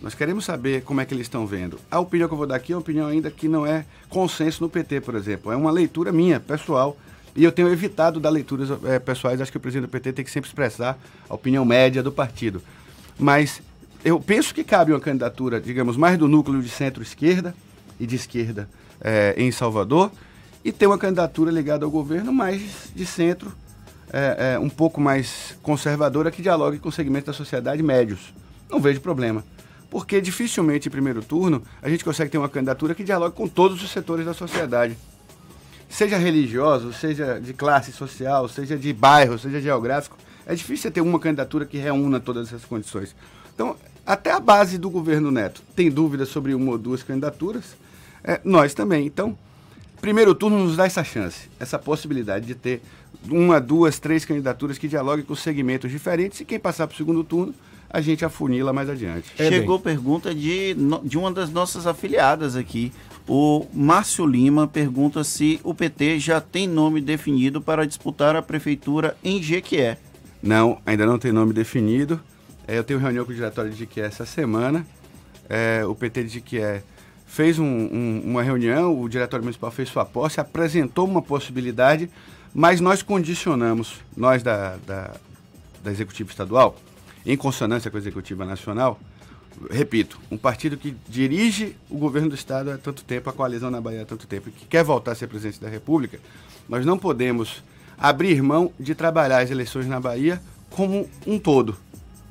Nós 0.00 0.14
queremos 0.14 0.44
saber 0.44 0.82
como 0.82 1.00
é 1.00 1.04
que 1.04 1.12
eles 1.12 1.26
estão 1.26 1.44
vendo. 1.44 1.78
A 1.90 1.98
opinião 1.98 2.28
que 2.28 2.34
eu 2.34 2.38
vou 2.38 2.46
dar 2.46 2.54
aqui 2.54 2.72
é 2.72 2.76
uma 2.76 2.80
opinião 2.80 3.08
ainda 3.08 3.30
que 3.30 3.48
não 3.48 3.66
é 3.66 3.84
consenso 4.08 4.62
no 4.62 4.70
PT, 4.70 5.00
por 5.00 5.16
exemplo. 5.16 5.50
É 5.50 5.56
uma 5.56 5.72
leitura 5.72 6.12
minha, 6.12 6.38
pessoal, 6.38 6.96
e 7.34 7.44
eu 7.44 7.52
tenho 7.52 7.68
evitado 7.68 8.18
dar 8.18 8.30
leituras 8.30 8.68
é, 8.84 8.98
pessoais, 8.98 9.40
acho 9.40 9.50
que 9.50 9.56
o 9.56 9.60
presidente 9.60 9.88
do 9.88 9.90
PT 9.90 10.12
tem 10.12 10.24
que 10.24 10.30
sempre 10.30 10.48
expressar 10.48 10.98
a 11.28 11.34
opinião 11.34 11.64
média 11.64 12.02
do 12.02 12.10
partido. 12.10 12.62
Mas 13.18 13.62
eu 14.04 14.18
penso 14.18 14.54
que 14.54 14.64
cabe 14.64 14.92
uma 14.92 15.00
candidatura, 15.00 15.60
digamos, 15.60 15.96
mais 15.96 16.18
do 16.18 16.26
núcleo 16.26 16.62
de 16.62 16.68
centro-esquerda 16.68 17.54
e 17.98 18.06
de 18.06 18.16
esquerda 18.16 18.68
é, 19.00 19.34
em 19.36 19.50
Salvador, 19.52 20.10
e 20.64 20.72
ter 20.72 20.86
uma 20.86 20.98
candidatura 20.98 21.50
ligada 21.50 21.84
ao 21.84 21.90
governo 21.90 22.32
mais 22.32 22.90
de 22.94 23.06
centro, 23.06 23.52
é, 24.12 24.58
um 24.58 24.68
pouco 24.68 25.00
mais 25.00 25.56
conservadora, 25.62 26.30
que 26.30 26.42
dialogue 26.42 26.78
com 26.78 26.90
segmentos 26.90 27.26
da 27.26 27.32
sociedade 27.32 27.82
médios. 27.82 28.34
Não 28.68 28.80
vejo 28.80 29.00
problema. 29.00 29.44
Porque 29.88 30.20
dificilmente 30.20 30.88
em 30.88 30.90
primeiro 30.90 31.22
turno 31.22 31.62
a 31.80 31.88
gente 31.88 32.04
consegue 32.04 32.30
ter 32.30 32.38
uma 32.38 32.48
candidatura 32.48 32.94
que 32.94 33.04
dialogue 33.04 33.34
com 33.34 33.48
todos 33.48 33.82
os 33.82 33.90
setores 33.90 34.26
da 34.26 34.34
sociedade 34.34 34.96
seja 35.90 36.16
religioso, 36.16 36.92
seja 36.92 37.40
de 37.40 37.52
classe 37.52 37.92
social, 37.92 38.48
seja 38.48 38.78
de 38.78 38.92
bairro, 38.92 39.38
seja 39.38 39.60
geográfico, 39.60 40.16
é 40.46 40.54
difícil 40.54 40.90
ter 40.90 41.00
uma 41.00 41.18
candidatura 41.18 41.66
que 41.66 41.76
reúna 41.76 42.20
todas 42.20 42.46
essas 42.46 42.64
condições. 42.64 43.14
Então, 43.54 43.76
até 44.06 44.30
a 44.30 44.40
base 44.40 44.78
do 44.78 44.88
governo 44.88 45.30
Neto 45.30 45.62
tem 45.74 45.90
dúvidas 45.90 46.28
sobre 46.28 46.54
uma 46.54 46.72
ou 46.72 46.78
duas 46.78 47.02
candidaturas, 47.02 47.76
é, 48.24 48.40
nós 48.44 48.72
também. 48.72 49.04
Então, 49.04 49.36
primeiro 50.00 50.34
turno 50.34 50.64
nos 50.64 50.76
dá 50.76 50.86
essa 50.86 51.04
chance, 51.04 51.50
essa 51.58 51.78
possibilidade 51.78 52.46
de 52.46 52.54
ter 52.54 52.82
uma, 53.28 53.60
duas, 53.60 53.98
três 53.98 54.24
candidaturas 54.24 54.78
que 54.78 54.88
dialoguem 54.88 55.24
com 55.24 55.34
segmentos 55.34 55.90
diferentes 55.90 56.40
e 56.40 56.44
quem 56.44 56.58
passar 56.58 56.86
para 56.86 56.94
o 56.94 56.96
segundo 56.96 57.24
turno, 57.24 57.54
a 57.88 58.00
gente 58.00 58.24
afunila 58.24 58.72
mais 58.72 58.88
adiante. 58.88 59.32
Chegou 59.36 59.78
pergunta 59.78 60.34
de, 60.34 60.76
de 61.02 61.18
uma 61.18 61.32
das 61.32 61.50
nossas 61.50 61.86
afiliadas 61.86 62.54
aqui. 62.54 62.92
O 63.28 63.66
Márcio 63.72 64.26
Lima 64.26 64.66
pergunta 64.66 65.22
se 65.24 65.60
o 65.62 65.74
PT 65.74 66.18
já 66.20 66.40
tem 66.40 66.66
nome 66.66 67.00
definido 67.00 67.60
para 67.60 67.86
disputar 67.86 68.36
a 68.36 68.42
prefeitura 68.42 69.16
em 69.22 69.42
Jequié. 69.42 69.98
Não, 70.42 70.78
ainda 70.86 71.04
não 71.04 71.18
tem 71.18 71.32
nome 71.32 71.52
definido. 71.52 72.20
É, 72.66 72.78
eu 72.78 72.84
tenho 72.84 73.00
reunião 73.00 73.24
com 73.24 73.32
o 73.32 73.34
diretório 73.34 73.70
de 73.70 73.76
Jequié 73.76 74.06
essa 74.06 74.24
semana. 74.24 74.86
É, 75.48 75.84
o 75.84 75.94
PT 75.94 76.24
de 76.24 76.28
Jequié 76.34 76.82
fez 77.26 77.58
um, 77.58 77.64
um, 77.64 78.22
uma 78.24 78.42
reunião, 78.42 79.00
o 79.00 79.08
diretório 79.08 79.44
municipal 79.44 79.70
fez 79.70 79.88
sua 79.88 80.04
posse, 80.04 80.40
apresentou 80.40 81.06
uma 81.06 81.22
possibilidade, 81.22 82.10
mas 82.54 82.80
nós 82.80 83.02
condicionamos, 83.02 84.00
nós 84.16 84.42
da, 84.42 84.76
da, 84.86 85.14
da 85.82 85.90
Executiva 85.90 86.30
Estadual, 86.30 86.76
em 87.24 87.36
consonância 87.36 87.90
com 87.90 87.96
a 87.96 88.00
Executiva 88.00 88.44
Nacional, 88.44 88.98
repito, 89.70 90.18
um 90.30 90.38
partido 90.38 90.76
que 90.76 90.96
dirige 91.08 91.76
o 91.88 91.98
governo 91.98 92.30
do 92.30 92.34
Estado 92.34 92.70
há 92.70 92.78
tanto 92.78 93.04
tempo, 93.04 93.28
a 93.28 93.32
coalizão 93.32 93.70
na 93.70 93.80
Bahia 93.80 94.02
há 94.02 94.06
tanto 94.06 94.26
tempo, 94.26 94.50
que 94.50 94.66
quer 94.66 94.82
voltar 94.82 95.12
a 95.12 95.14
ser 95.14 95.26
presidente 95.26 95.60
da 95.60 95.68
República, 95.68 96.18
nós 96.68 96.86
não 96.86 96.98
podemos 96.98 97.62
abrir 97.98 98.42
mão 98.42 98.72
de 98.78 98.94
trabalhar 98.94 99.40
as 99.40 99.50
eleições 99.50 99.86
na 99.86 100.00
Bahia 100.00 100.40
como 100.70 101.08
um 101.26 101.38
todo, 101.38 101.76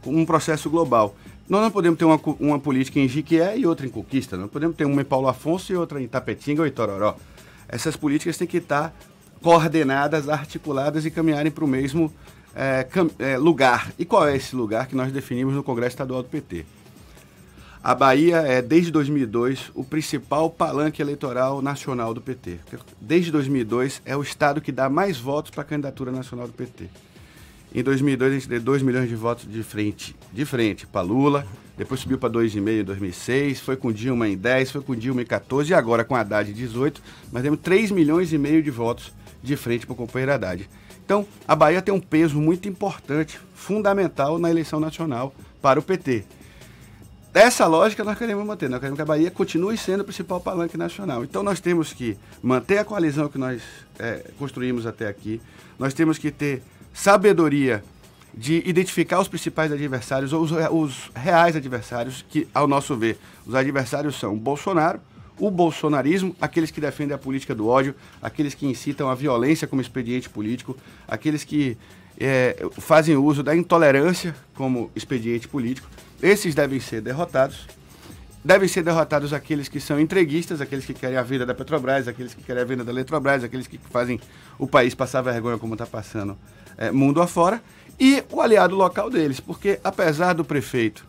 como 0.02 0.18
um 0.18 0.26
processo 0.26 0.70
global. 0.70 1.16
Nós 1.48 1.62
não 1.62 1.72
podemos 1.72 1.98
ter 1.98 2.06
uma, 2.06 2.20
uma 2.40 2.60
política 2.60 3.00
em 3.00 3.08
Jiquié 3.08 3.58
e 3.58 3.66
outra 3.66 3.86
em 3.86 3.90
Conquista, 3.90 4.38
não 4.38 4.48
podemos 4.48 4.76
ter 4.76 4.86
uma 4.86 5.02
em 5.02 5.06
Paulo 5.06 5.28
Afonso 5.28 5.72
e 5.72 5.76
outra 5.76 6.02
em 6.02 6.08
Tapetinga 6.08 6.62
ou 6.62 6.68
em 6.68 6.72
Tororó. 6.72 7.16
Essas 7.68 7.96
políticas 7.96 8.38
têm 8.38 8.48
que 8.48 8.58
estar 8.58 8.96
coordenadas, 9.42 10.30
articuladas 10.30 11.06
e 11.06 11.12
caminharem 11.12 11.52
para 11.52 11.64
o 11.64 11.68
mesmo 11.68 12.14
é, 12.56 12.88
é, 13.20 13.38
lugar. 13.38 13.92
E 13.98 14.06
qual 14.06 14.28
é 14.28 14.36
esse 14.36 14.56
lugar 14.56 14.88
que 14.88 14.96
nós 14.96 15.12
definimos 15.12 15.54
no 15.54 15.64
Congresso 15.64 15.94
Estadual 15.94 16.24
do 16.24 16.30
PT? 16.30 16.66
A 17.82 17.96
Bahia 17.96 18.38
é, 18.38 18.62
desde 18.62 18.92
2002, 18.92 19.72
o 19.74 19.86
principal 19.86 20.50
palanque 20.50 21.02
eleitoral 21.02 21.62
nacional 21.62 22.14
do 22.14 22.20
PT. 22.20 22.60
Desde 23.00 23.32
2002, 23.32 24.02
é 24.06 24.18
o 24.18 24.22
estado 24.22 24.60
que 24.60 24.72
dá 24.72 24.90
mais 24.90 25.18
votos 25.18 25.52
para 25.52 25.62
a 25.62 25.66
candidatura 25.66 26.12
nacional 26.12 26.46
do 26.46 26.54
PT. 26.54 26.90
Em 27.74 27.82
2002, 27.82 28.32
a 28.32 28.34
gente 28.36 28.50
deu 28.50 28.60
2 28.60 28.82
milhões 28.82 29.08
de 29.08 29.16
votos 29.16 29.50
de 29.50 29.64
frente, 29.64 30.14
de 30.34 30.44
frente 30.44 30.86
para 30.86 31.02
Lula, 31.02 31.48
depois 31.80 32.02
subiu 32.02 32.18
para 32.18 32.30
2,5 32.30 32.82
em 32.82 32.84
2006, 32.84 33.62
foi 33.62 33.78
com 33.78 33.90
Dilma 33.90 34.28
em 34.28 34.36
10, 34.36 34.72
foi 34.72 34.82
com 34.82 34.94
Dilma 34.94 35.22
em 35.22 35.26
14 35.26 35.72
e 35.72 35.74
agora 35.74 36.04
com 36.04 36.14
Haddad 36.14 36.52
em 36.52 36.54
18, 36.54 37.02
mas 37.32 37.42
temos 37.42 37.58
3 37.62 37.92
milhões 37.92 38.34
e 38.34 38.38
meio 38.38 38.62
de 38.62 38.70
votos 38.70 39.14
de 39.42 39.56
frente 39.56 39.86
para 39.86 39.94
o 39.94 39.96
companheiro 39.96 40.34
Haddad. 40.34 40.70
Então, 41.06 41.26
a 41.48 41.56
Bahia 41.56 41.82
tem 41.82 41.94
um 41.94 42.00
peso 42.02 42.38
muito 42.38 42.68
importante, 42.68 43.40
fundamental 43.56 44.38
na 44.38 44.50
eleição 44.50 44.78
nacional 44.78 45.34
para 45.62 45.80
o 45.80 45.82
PT. 45.82 46.26
Essa 47.34 47.66
lógica 47.66 48.04
nós 48.04 48.18
queremos 48.18 48.46
manter, 48.46 48.70
nós 48.70 48.82
queremos 48.82 48.98
que 48.98 49.02
a 49.02 49.06
Bahia 49.06 49.32
continue 49.32 49.78
sendo 49.78 50.02
o 50.02 50.04
principal 50.04 50.42
palanque 50.42 50.76
nacional. 50.76 51.24
Então 51.24 51.44
nós 51.44 51.62
temos 51.62 51.94
que 51.94 52.18
manter 52.44 52.80
a 52.80 52.84
coalizão 52.84 53.30
que 53.30 53.38
nós 53.38 53.62
é, 53.98 54.26
construímos 54.38 54.86
até 54.86 55.08
aqui, 55.08 55.40
nós 55.80 55.94
temos 55.94 56.18
que 56.18 56.30
ter 56.30 56.62
sabedoria 56.94 57.82
de 58.34 58.62
identificar 58.66 59.20
os 59.20 59.28
principais 59.28 59.72
adversários 59.72 60.34
ou 60.34 60.42
os, 60.42 60.52
os 60.72 61.12
reais 61.16 61.56
adversários, 61.56 62.24
que, 62.30 62.48
ao 62.54 62.68
nosso 62.68 62.96
ver, 62.96 63.18
os 63.46 63.56
adversários 63.56 64.20
são 64.20 64.38
Bolsonaro, 64.38 65.00
o 65.40 65.50
bolsonarismo, 65.50 66.36
aqueles 66.40 66.70
que 66.70 66.82
defendem 66.82 67.16
a 67.16 67.18
política 67.18 67.56
do 67.56 67.68
ódio, 67.68 67.96
aqueles 68.22 68.54
que 68.54 68.66
incitam 68.66 69.10
a 69.10 69.16
violência 69.16 69.68
como 69.68 69.82
expediente 69.82 70.30
político, 70.30 70.76
aqueles 71.08 71.44
que 71.44 71.78
é, 72.20 72.58
fazem 72.78 73.16
uso 73.16 73.42
da 73.42 73.56
intolerância 73.56 74.36
como 74.54 74.92
expediente 74.96 75.48
político. 75.48 75.90
Esses 76.22 76.54
devem 76.54 76.80
ser 76.80 77.02
derrotados. 77.02 77.66
Devem 78.44 78.70
ser 78.70 78.84
derrotados 78.84 79.34
aqueles 79.34 79.68
que 79.68 79.80
são 79.80 80.00
entreguistas, 80.00 80.62
aqueles 80.62 80.86
que 80.86 80.94
querem 80.94 81.18
a 81.18 81.24
vida 81.24 81.46
da 81.46 81.54
Petrobras, 81.54 82.08
aqueles 82.08 82.34
que 82.34 82.42
querem 82.42 82.62
a 82.62 82.66
venda 82.66 82.84
da 82.86 82.92
Eletrobras, 82.92 83.44
aqueles 83.44 83.68
que 83.68 83.78
fazem 83.78 84.20
o 84.58 84.66
país 84.66 84.96
passar 84.96 85.22
vergonha 85.22 85.58
como 85.58 85.74
está 85.74 85.86
passando 85.86 86.38
é, 86.78 86.90
mundo 86.92 87.22
afora, 87.22 87.62
e 88.00 88.24
o 88.32 88.40
aliado 88.40 88.76
local 88.76 89.10
deles, 89.10 89.42
porque 89.42 89.80
apesar 89.84 90.34
do 90.34 90.46
prefeito, 90.46 91.06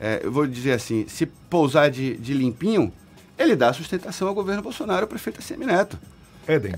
é, 0.00 0.20
eu 0.24 0.32
vou 0.32 0.46
dizer 0.46 0.72
assim, 0.72 1.06
se 1.06 1.26
pousar 1.26 1.90
de, 1.90 2.16
de 2.16 2.34
limpinho, 2.34 2.92
ele 3.38 3.54
dá 3.54 3.72
sustentação 3.72 4.26
ao 4.26 4.34
governo 4.34 4.62
Bolsonaro, 4.62 5.06
o 5.06 5.08
prefeito 5.08 5.40
Semineto. 5.40 5.96
Éden, 6.46 6.74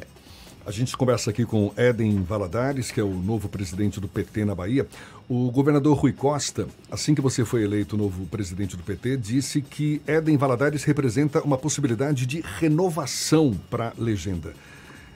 a 0.67 0.73
gente 0.73 0.97
conversa 0.97 1.31
aqui 1.31 1.45
com 1.45 1.73
Éden 1.77 2.25
Valadares, 2.25 2.91
que 2.91 2.99
é 2.99 3.03
o 3.05 3.15
novo 3.15 3.49
presidente 3.49 4.01
do 4.01 4.09
PT 4.09 4.45
na 4.45 4.53
Bahia. 4.53 4.85
O 5.29 5.49
governador 5.53 5.97
Rui 5.97 6.13
Costa, 6.13 6.67
assim 6.91 7.15
que 7.15 7.21
você 7.21 7.45
foi 7.45 7.63
eleito 7.63 7.97
novo 7.97 8.27
presidente 8.27 8.77
do 8.77 8.83
PT, 8.83 9.17
disse 9.17 9.63
que 9.63 10.03
Éden 10.09 10.37
Valadares 10.37 10.83
representa 10.83 11.41
uma 11.43 11.57
possibilidade 11.57 12.27
de 12.27 12.41
renovação 12.59 13.57
para 13.71 13.91
a 13.91 13.93
legenda. 13.97 14.53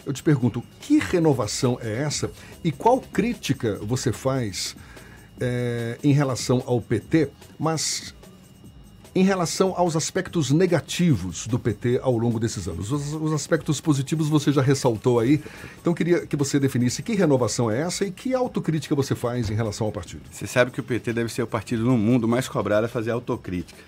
Eu 0.07 0.13
te 0.13 0.23
pergunto, 0.23 0.63
que 0.81 1.01
renovação 1.01 1.77
é 1.83 2.01
essa 2.01 2.31
e 2.63 2.71
qual 2.71 3.01
crítica 3.01 3.77
você 3.83 4.13
faz 4.13 4.77
é, 5.41 5.99
em 6.05 6.13
relação 6.13 6.63
ao 6.65 6.81
PT, 6.81 7.29
mas 7.59 8.15
em 9.15 9.25
relação 9.25 9.75
aos 9.77 9.97
aspectos 9.97 10.51
negativos 10.51 11.47
do 11.47 11.59
PT 11.59 12.01
ao 12.03 12.17
longo 12.17 12.39
desses 12.39 12.69
anos. 12.69 12.93
Os, 12.93 13.13
os, 13.13 13.33
aspectos 13.33 13.81
positivos 13.81 14.29
você 14.29 14.53
já 14.53 14.63
ressaltou 14.63 15.19
aí, 15.19 15.43
então 15.81 15.93
queria 15.93 16.27
que 16.27 16.37
você 16.37 16.61
definisse 16.61 17.03
que 17.03 17.15
renovação 17.15 17.71
é 17.71 17.81
essa 17.81 18.05
e 18.05 18.11
que 18.11 18.35
autocrítica 18.35 18.95
você 18.95 19.15
faz 19.15 19.51
em 19.51 19.55
relação 19.55 19.87
ao 19.87 19.93
partido. 19.93 20.23
Você 20.31 20.47
sabe 20.47 20.71
que 20.71 20.81
o 20.81 20.83
PT 20.83 21.13
deve 21.13 21.33
ser 21.33 21.43
o 21.43 21.47
partido 21.47 21.85
no 21.85 21.99
mundo 21.99 22.29
mais 22.29 22.49
cobrado 22.49 22.87
a 22.87 22.89
fazer 22.89 23.11
autocrítica. 23.11 23.81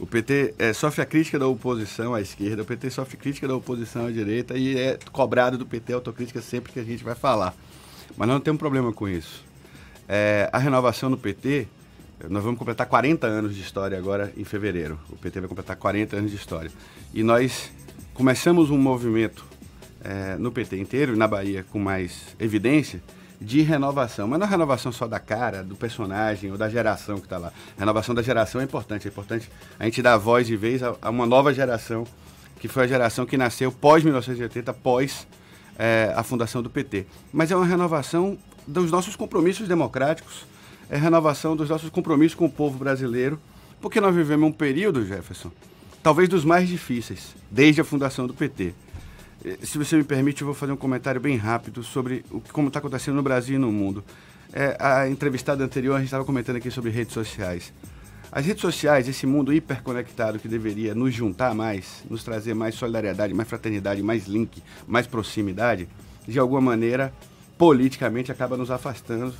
O 0.00 0.06
PT 0.06 0.54
é, 0.58 0.72
sofre 0.72 1.02
a 1.02 1.06
crítica 1.06 1.38
da 1.38 1.46
oposição 1.46 2.14
à 2.14 2.20
esquerda, 2.20 2.62
o 2.62 2.64
PT 2.64 2.90
sofre 2.90 3.16
crítica 3.16 3.46
da 3.46 3.54
oposição 3.54 4.06
à 4.06 4.10
direita 4.10 4.56
e 4.56 4.76
é 4.76 4.98
cobrado 5.12 5.58
do 5.58 5.66
PT 5.66 5.92
autocrítica 5.92 6.40
sempre 6.40 6.72
que 6.72 6.80
a 6.80 6.84
gente 6.84 7.04
vai 7.04 7.14
falar. 7.14 7.54
Mas 8.16 8.26
nós 8.26 8.36
não 8.36 8.40
temos 8.40 8.58
problema 8.58 8.92
com 8.92 9.08
isso. 9.08 9.44
É, 10.08 10.48
a 10.52 10.58
renovação 10.58 11.10
no 11.10 11.16
PT 11.16 11.68
nós 12.28 12.42
vamos 12.42 12.58
completar 12.58 12.86
40 12.86 13.26
anos 13.26 13.54
de 13.54 13.60
história 13.60 13.98
agora 13.98 14.32
em 14.36 14.44
fevereiro. 14.44 14.98
O 15.10 15.16
PT 15.16 15.40
vai 15.40 15.48
completar 15.48 15.76
40 15.76 16.16
anos 16.16 16.30
de 16.30 16.36
história. 16.36 16.70
E 17.12 17.22
nós 17.22 17.70
começamos 18.14 18.70
um 18.70 18.78
movimento 18.78 19.44
é, 20.02 20.36
no 20.36 20.52
PT 20.52 20.78
inteiro, 20.78 21.16
na 21.16 21.26
Bahia 21.26 21.64
com 21.70 21.78
mais 21.78 22.36
evidência, 22.38 23.02
de 23.40 23.62
renovação. 23.62 24.28
Mas 24.28 24.38
não 24.38 24.46
é 24.46 24.50
renovação 24.50 24.92
só 24.92 25.06
da 25.06 25.18
cara, 25.18 25.62
do 25.62 25.74
personagem 25.74 26.50
ou 26.52 26.58
da 26.58 26.68
geração 26.68 27.18
que 27.18 27.26
está 27.26 27.38
lá. 27.38 27.52
A 27.76 27.80
renovação 27.80 28.14
da 28.14 28.22
geração 28.22 28.60
é 28.60 28.64
importante. 28.64 29.08
É 29.08 29.10
importante 29.10 29.50
a 29.78 29.84
gente 29.84 30.00
dar 30.00 30.16
voz 30.16 30.48
e 30.48 30.56
vez 30.56 30.82
a, 30.82 30.94
a 31.02 31.10
uma 31.10 31.26
nova 31.26 31.52
geração, 31.52 32.06
que 32.60 32.68
foi 32.68 32.84
a 32.84 32.86
geração 32.86 33.26
que 33.26 33.36
nasceu 33.36 33.72
pós-1980, 33.72 34.72
pós 34.74 35.26
é, 35.78 36.12
a 36.14 36.22
fundação 36.22 36.62
do 36.62 36.70
PT. 36.70 37.06
Mas 37.32 37.50
é 37.50 37.56
uma 37.56 37.66
renovação 37.66 38.38
dos 38.66 38.90
nossos 38.90 39.16
compromissos 39.16 39.66
democráticos, 39.66 40.46
é 40.92 40.98
renovação 40.98 41.56
dos 41.56 41.70
nossos 41.70 41.88
compromissos 41.88 42.34
com 42.34 42.44
o 42.44 42.50
povo 42.50 42.76
brasileiro, 42.76 43.40
porque 43.80 43.98
nós 43.98 44.14
vivemos 44.14 44.46
um 44.46 44.52
período, 44.52 45.06
Jefferson, 45.06 45.50
talvez 46.02 46.28
dos 46.28 46.44
mais 46.44 46.68
difíceis, 46.68 47.34
desde 47.50 47.80
a 47.80 47.84
fundação 47.84 48.26
do 48.26 48.34
PT. 48.34 48.74
Eh, 49.42 49.56
se 49.62 49.78
você 49.78 49.96
me 49.96 50.04
permite, 50.04 50.42
eu 50.42 50.46
vou 50.46 50.54
fazer 50.54 50.70
um 50.70 50.76
comentário 50.76 51.18
bem 51.18 51.38
rápido 51.38 51.82
sobre 51.82 52.22
o, 52.30 52.42
como 52.52 52.68
está 52.68 52.78
acontecendo 52.78 53.14
no 53.14 53.22
Brasil 53.22 53.54
e 53.56 53.58
no 53.58 53.72
mundo. 53.72 54.04
É, 54.52 54.76
a 54.78 55.08
entrevistada 55.08 55.64
anterior, 55.64 55.94
a 55.94 55.98
gente 55.98 56.08
estava 56.08 56.26
comentando 56.26 56.56
aqui 56.56 56.70
sobre 56.70 56.90
redes 56.90 57.14
sociais. 57.14 57.72
As 58.30 58.44
redes 58.44 58.60
sociais, 58.60 59.08
esse 59.08 59.26
mundo 59.26 59.50
hiperconectado 59.50 60.38
que 60.38 60.46
deveria 60.46 60.94
nos 60.94 61.14
juntar 61.14 61.54
mais, 61.54 62.04
nos 62.10 62.22
trazer 62.22 62.52
mais 62.52 62.74
solidariedade, 62.74 63.32
mais 63.32 63.48
fraternidade, 63.48 64.02
mais 64.02 64.26
link, 64.26 64.62
mais 64.86 65.06
proximidade, 65.06 65.88
de 66.28 66.38
alguma 66.38 66.60
maneira, 66.60 67.14
politicamente 67.56 68.30
acaba 68.30 68.58
nos 68.58 68.70
afastando 68.70 69.32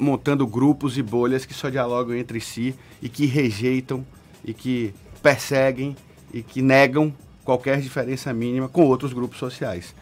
montando 0.00 0.46
grupos 0.46 0.96
e 0.96 1.02
bolhas 1.02 1.44
que 1.44 1.52
só 1.52 1.68
dialogam 1.68 2.16
entre 2.16 2.40
si 2.40 2.74
e 3.02 3.08
que 3.08 3.26
rejeitam 3.26 4.04
e 4.42 4.54
que 4.54 4.94
perseguem 5.22 5.94
e 6.32 6.42
que 6.42 6.62
negam 6.62 7.14
qualquer 7.44 7.80
diferença 7.80 8.32
mínima 8.32 8.68
com 8.68 8.86
outros 8.86 9.12
grupos 9.12 9.38
sociais. 9.38 9.94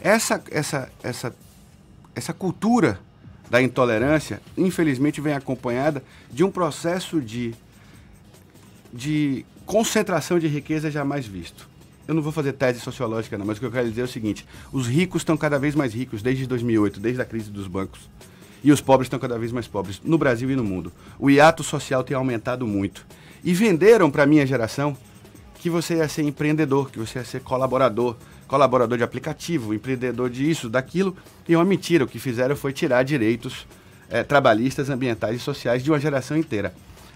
Essa, 0.00 0.42
essa, 0.50 0.92
essa, 1.02 1.34
essa 2.14 2.32
cultura 2.32 3.00
da 3.48 3.62
intolerância, 3.62 4.40
infelizmente, 4.56 5.20
vem 5.20 5.32
acompanhada 5.32 6.04
de 6.30 6.44
um 6.44 6.50
processo 6.50 7.20
de, 7.20 7.54
de 8.92 9.46
concentração 9.64 10.38
de 10.38 10.46
riqueza 10.46 10.90
jamais 10.90 11.26
visto. 11.26 11.70
Eu 12.06 12.14
não 12.14 12.22
vou 12.22 12.32
fazer 12.32 12.52
tese 12.52 12.80
sociológica, 12.80 13.38
não, 13.38 13.46
mas 13.46 13.56
o 13.56 13.60
que 13.60 13.66
eu 13.66 13.70
quero 13.70 13.88
dizer 13.88 14.00
é 14.00 14.04
o 14.04 14.08
seguinte: 14.08 14.44
os 14.72 14.88
ricos 14.88 15.22
estão 15.22 15.36
cada 15.36 15.58
vez 15.58 15.74
mais 15.74 15.94
ricos 15.94 16.20
desde 16.20 16.46
2008, 16.46 16.98
desde 16.98 17.22
a 17.22 17.24
crise 17.24 17.48
dos 17.48 17.68
bancos 17.68 18.08
e 18.62 18.70
os 18.70 18.80
pobres 18.80 19.06
estão 19.06 19.18
cada 19.18 19.38
vez 19.38 19.52
mais 19.52 19.66
pobres, 19.66 20.00
no 20.04 20.16
Brasil 20.16 20.50
e 20.50 20.56
no 20.56 20.64
mundo. 20.64 20.92
O 21.18 21.30
hiato 21.30 21.62
social 21.62 22.04
tem 22.04 22.16
aumentado 22.16 22.66
muito. 22.66 23.04
E 23.42 23.52
venderam 23.54 24.10
para 24.10 24.22
a 24.22 24.26
minha 24.26 24.46
geração 24.46 24.96
que 25.58 25.68
você 25.68 25.96
ia 25.96 26.08
ser 26.08 26.22
empreendedor, 26.22 26.90
que 26.90 26.98
você 26.98 27.18
ia 27.18 27.24
ser 27.24 27.40
colaborador, 27.40 28.16
colaborador 28.46 28.98
de 28.98 29.04
aplicativo, 29.04 29.72
empreendedor 29.72 30.28
disso, 30.28 30.68
daquilo, 30.68 31.16
e 31.48 31.56
uma 31.56 31.64
mentira. 31.64 32.04
O 32.04 32.08
que 32.08 32.18
fizeram 32.18 32.54
foi 32.54 32.72
tirar 32.72 33.02
direitos 33.02 33.66
é, 34.10 34.22
trabalhistas, 34.22 34.90
ambientais 34.90 35.36
e 35.36 35.38
sociais 35.38 35.82
de 35.82 35.90
uma 35.90 35.98
geração 35.98 36.36
inteira. 36.36 36.74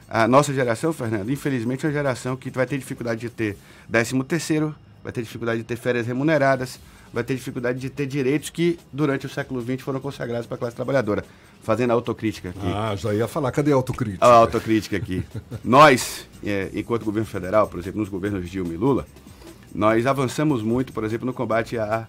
A 0.09 0.27
nossa 0.27 0.55
geração, 0.55 0.93
Fernando, 0.93 1.31
infelizmente 1.31 1.85
é 1.85 1.89
uma 1.89 1.93
geração 1.93 2.37
que 2.37 2.49
vai 2.51 2.67
ter 2.67 2.79
dificuldade 2.79 3.21
de 3.21 3.29
ter 3.29 3.57
13 3.91 4.23
terceiro, 4.23 4.75
vai 5.03 5.13
ter 5.13 5.23
dificuldade 5.23 5.59
de 5.59 5.65
ter 5.65 5.77
férias 5.77 6.07
remuneradas, 6.07 6.79
vai 7.13 7.25
ter 7.25 7.35
dificuldade 7.35 7.79
de 7.79 7.89
ter 7.89 8.07
direitos 8.07 8.51
que, 8.51 8.79
durante 8.93 9.27
o 9.27 9.29
século 9.29 9.63
XX, 9.63 9.81
foram 9.81 10.01
consagrados 10.01 10.47
para 10.47 10.57
a 10.57 10.59
classe 10.59 10.77
trabalhadora. 10.77 11.25
Fazendo 11.63 11.91
a 11.91 11.95
autocrítica 11.95 12.51
aqui. 12.51 12.73
Ah, 12.73 12.95
já 12.95 13.13
ia 13.13 13.27
falar. 13.27 13.51
Cadê 13.51 13.73
a 13.73 13.75
autocrítica? 13.75 14.25
A 14.25 14.35
autocrítica 14.35 14.97
aqui. 14.97 15.25
nós, 15.65 16.29
é, 16.45 16.71
enquanto 16.75 17.05
governo 17.05 17.27
federal, 17.27 17.67
por 17.67 17.81
exemplo, 17.81 18.01
nos 18.01 18.09
governos 18.09 18.49
Dilma 18.49 18.73
e 18.73 18.77
Lula, 18.77 19.07
nós 19.75 20.07
avançamos 20.07 20.63
muito, 20.63 20.93
por 20.93 21.05
exemplo, 21.05 21.27
no 21.27 21.33
combate 21.33 21.77
à, 21.77 22.07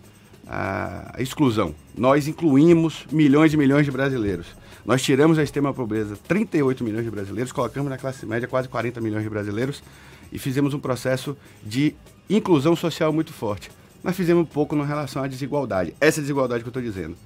à 0.47 1.15
exclusão. 1.19 1.73
Nós 1.97 2.27
incluímos 2.27 3.05
milhões 3.11 3.53
e 3.53 3.57
milhões 3.57 3.85
de 3.85 3.91
brasileiros. 3.91 4.47
Nós 4.87 5.01
tiramos 5.01 5.37
a 5.37 5.43
extrema 5.43 5.73
pobreza 5.73 6.17
38 6.29 6.81
milhões 6.81 7.03
de 7.03 7.11
brasileiros, 7.11 7.51
colocamos 7.51 7.89
na 7.89 7.97
classe 7.97 8.25
média 8.25 8.47
quase 8.47 8.69
40 8.69 9.01
milhões 9.01 9.21
de 9.21 9.29
brasileiros 9.29 9.83
e 10.31 10.39
fizemos 10.39 10.73
um 10.73 10.79
processo 10.79 11.35
de 11.61 11.93
inclusão 12.29 12.73
social 12.73 13.11
muito 13.11 13.33
forte. 13.33 13.69
Nós 14.01 14.15
fizemos 14.15 14.47
pouco 14.47 14.77
em 14.77 14.85
relação 14.85 15.21
à 15.21 15.27
desigualdade. 15.27 15.93
Essa 15.99 16.21
desigualdade 16.21 16.63
que 16.63 16.67
eu 16.67 16.69
estou 16.69 16.81
dizendo. 16.81 17.17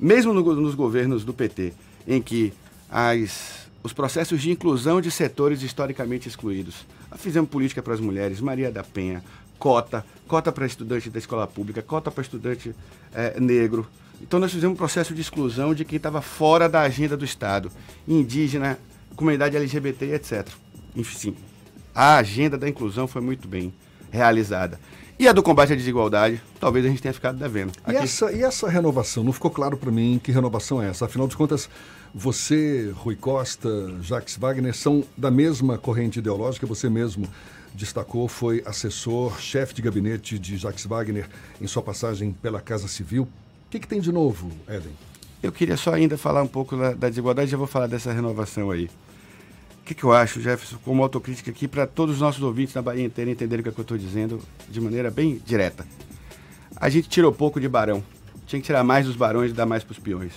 Mesmo 0.00 0.32
no, 0.32 0.42
nos 0.54 0.74
governos 0.74 1.22
do 1.22 1.34
PT, 1.34 1.74
em 2.08 2.22
que 2.22 2.54
as, 2.88 3.68
os 3.82 3.92
processos 3.92 4.40
de 4.40 4.50
inclusão 4.50 4.98
de 4.98 5.10
setores 5.10 5.60
historicamente 5.60 6.28
excluídos. 6.28 6.86
Fizemos 7.16 7.50
política 7.50 7.82
para 7.82 7.92
as 7.92 8.00
mulheres, 8.00 8.40
Maria 8.40 8.72
da 8.72 8.82
Penha, 8.82 9.22
cota, 9.58 10.02
cota 10.26 10.50
para 10.50 10.64
estudante 10.64 11.10
da 11.10 11.18
escola 11.18 11.46
pública, 11.46 11.82
cota 11.82 12.10
para 12.10 12.22
estudante 12.22 12.74
é, 13.14 13.38
negro, 13.38 13.86
então 14.22 14.40
nós 14.40 14.52
fizemos 14.52 14.74
um 14.74 14.78
processo 14.78 15.14
de 15.14 15.20
exclusão 15.20 15.74
de 15.74 15.84
quem 15.84 15.96
estava 15.96 16.20
fora 16.20 16.68
da 16.68 16.80
agenda 16.80 17.16
do 17.16 17.24
Estado, 17.24 17.70
indígena, 18.06 18.78
comunidade 19.14 19.56
LGBT, 19.56 20.14
etc. 20.14 20.48
Enfim, 20.94 21.36
a 21.94 22.16
agenda 22.16 22.56
da 22.56 22.68
inclusão 22.68 23.06
foi 23.06 23.22
muito 23.22 23.46
bem 23.46 23.72
realizada. 24.10 24.78
E 25.18 25.26
a 25.26 25.32
do 25.32 25.42
combate 25.42 25.72
à 25.72 25.76
desigualdade, 25.76 26.42
talvez 26.60 26.84
a 26.84 26.88
gente 26.88 27.00
tenha 27.00 27.14
ficado 27.14 27.38
devendo. 27.38 27.72
E, 27.88 27.96
essa, 27.96 28.30
e 28.32 28.42
essa 28.42 28.68
renovação? 28.68 29.24
Não 29.24 29.32
ficou 29.32 29.50
claro 29.50 29.76
para 29.76 29.90
mim 29.90 30.20
que 30.22 30.30
renovação 30.30 30.82
é 30.82 30.90
essa. 30.90 31.06
Afinal 31.06 31.26
de 31.26 31.34
contas, 31.34 31.70
você, 32.14 32.92
Rui 32.96 33.16
Costa, 33.16 33.68
Jacques 34.02 34.36
Wagner 34.36 34.74
são 34.74 35.04
da 35.16 35.30
mesma 35.30 35.78
corrente 35.78 36.18
ideológica, 36.18 36.66
você 36.66 36.90
mesmo 36.90 37.26
destacou, 37.74 38.28
foi 38.28 38.62
assessor, 38.66 39.40
chefe 39.40 39.74
de 39.74 39.80
gabinete 39.80 40.38
de 40.38 40.58
Jacques 40.58 40.84
Wagner 40.84 41.28
em 41.60 41.66
sua 41.66 41.82
passagem 41.82 42.32
pela 42.32 42.60
Casa 42.60 42.86
Civil. 42.86 43.26
O 43.66 43.70
que, 43.70 43.80
que, 43.80 43.88
tem 43.88 44.00
de 44.00 44.12
novo, 44.12 44.50
Eden? 44.68 44.92
Eu 45.42 45.50
queria 45.50 45.76
só 45.76 45.92
ainda 45.92 46.16
falar 46.16 46.42
um 46.42 46.46
pouco 46.46 46.76
da, 46.76 46.92
da 46.92 47.08
desigualdade, 47.08 47.50
já 47.50 47.56
vou 47.56 47.66
falar 47.66 47.88
dessa 47.88 48.12
renovação 48.12 48.70
aí. 48.70 48.88
O 49.80 49.84
que, 49.84 49.94
que 49.94 50.04
eu 50.04 50.12
acho, 50.12 50.40
Jefferson, 50.40 50.78
como 50.84 51.02
autocrítica 51.02 51.50
aqui, 51.50 51.68
para 51.68 51.86
todos 51.86 52.16
os 52.16 52.20
nossos 52.20 52.42
ouvintes 52.42 52.74
da 52.74 52.82
Bahia 52.82 53.04
inteira 53.04 53.30
entenderem 53.30 53.60
o 53.60 53.62
que, 53.64 53.68
é 53.68 53.72
que 53.72 53.78
eu 53.78 53.82
estou 53.82 53.98
dizendo 53.98 54.40
de 54.68 54.80
maneira 54.80 55.10
bem 55.10 55.40
direta. 55.44 55.86
A 56.76 56.88
gente 56.88 57.08
tirou 57.08 57.32
pouco 57.32 57.60
de 57.60 57.68
barão. 57.68 58.02
Tinha 58.46 58.60
que 58.60 58.66
tirar 58.66 58.84
mais 58.84 59.06
dos 59.06 59.16
barões 59.16 59.50
e 59.50 59.54
dar 59.54 59.66
mais 59.66 59.82
para 59.82 59.92
os 59.92 59.98
peões. 59.98 60.32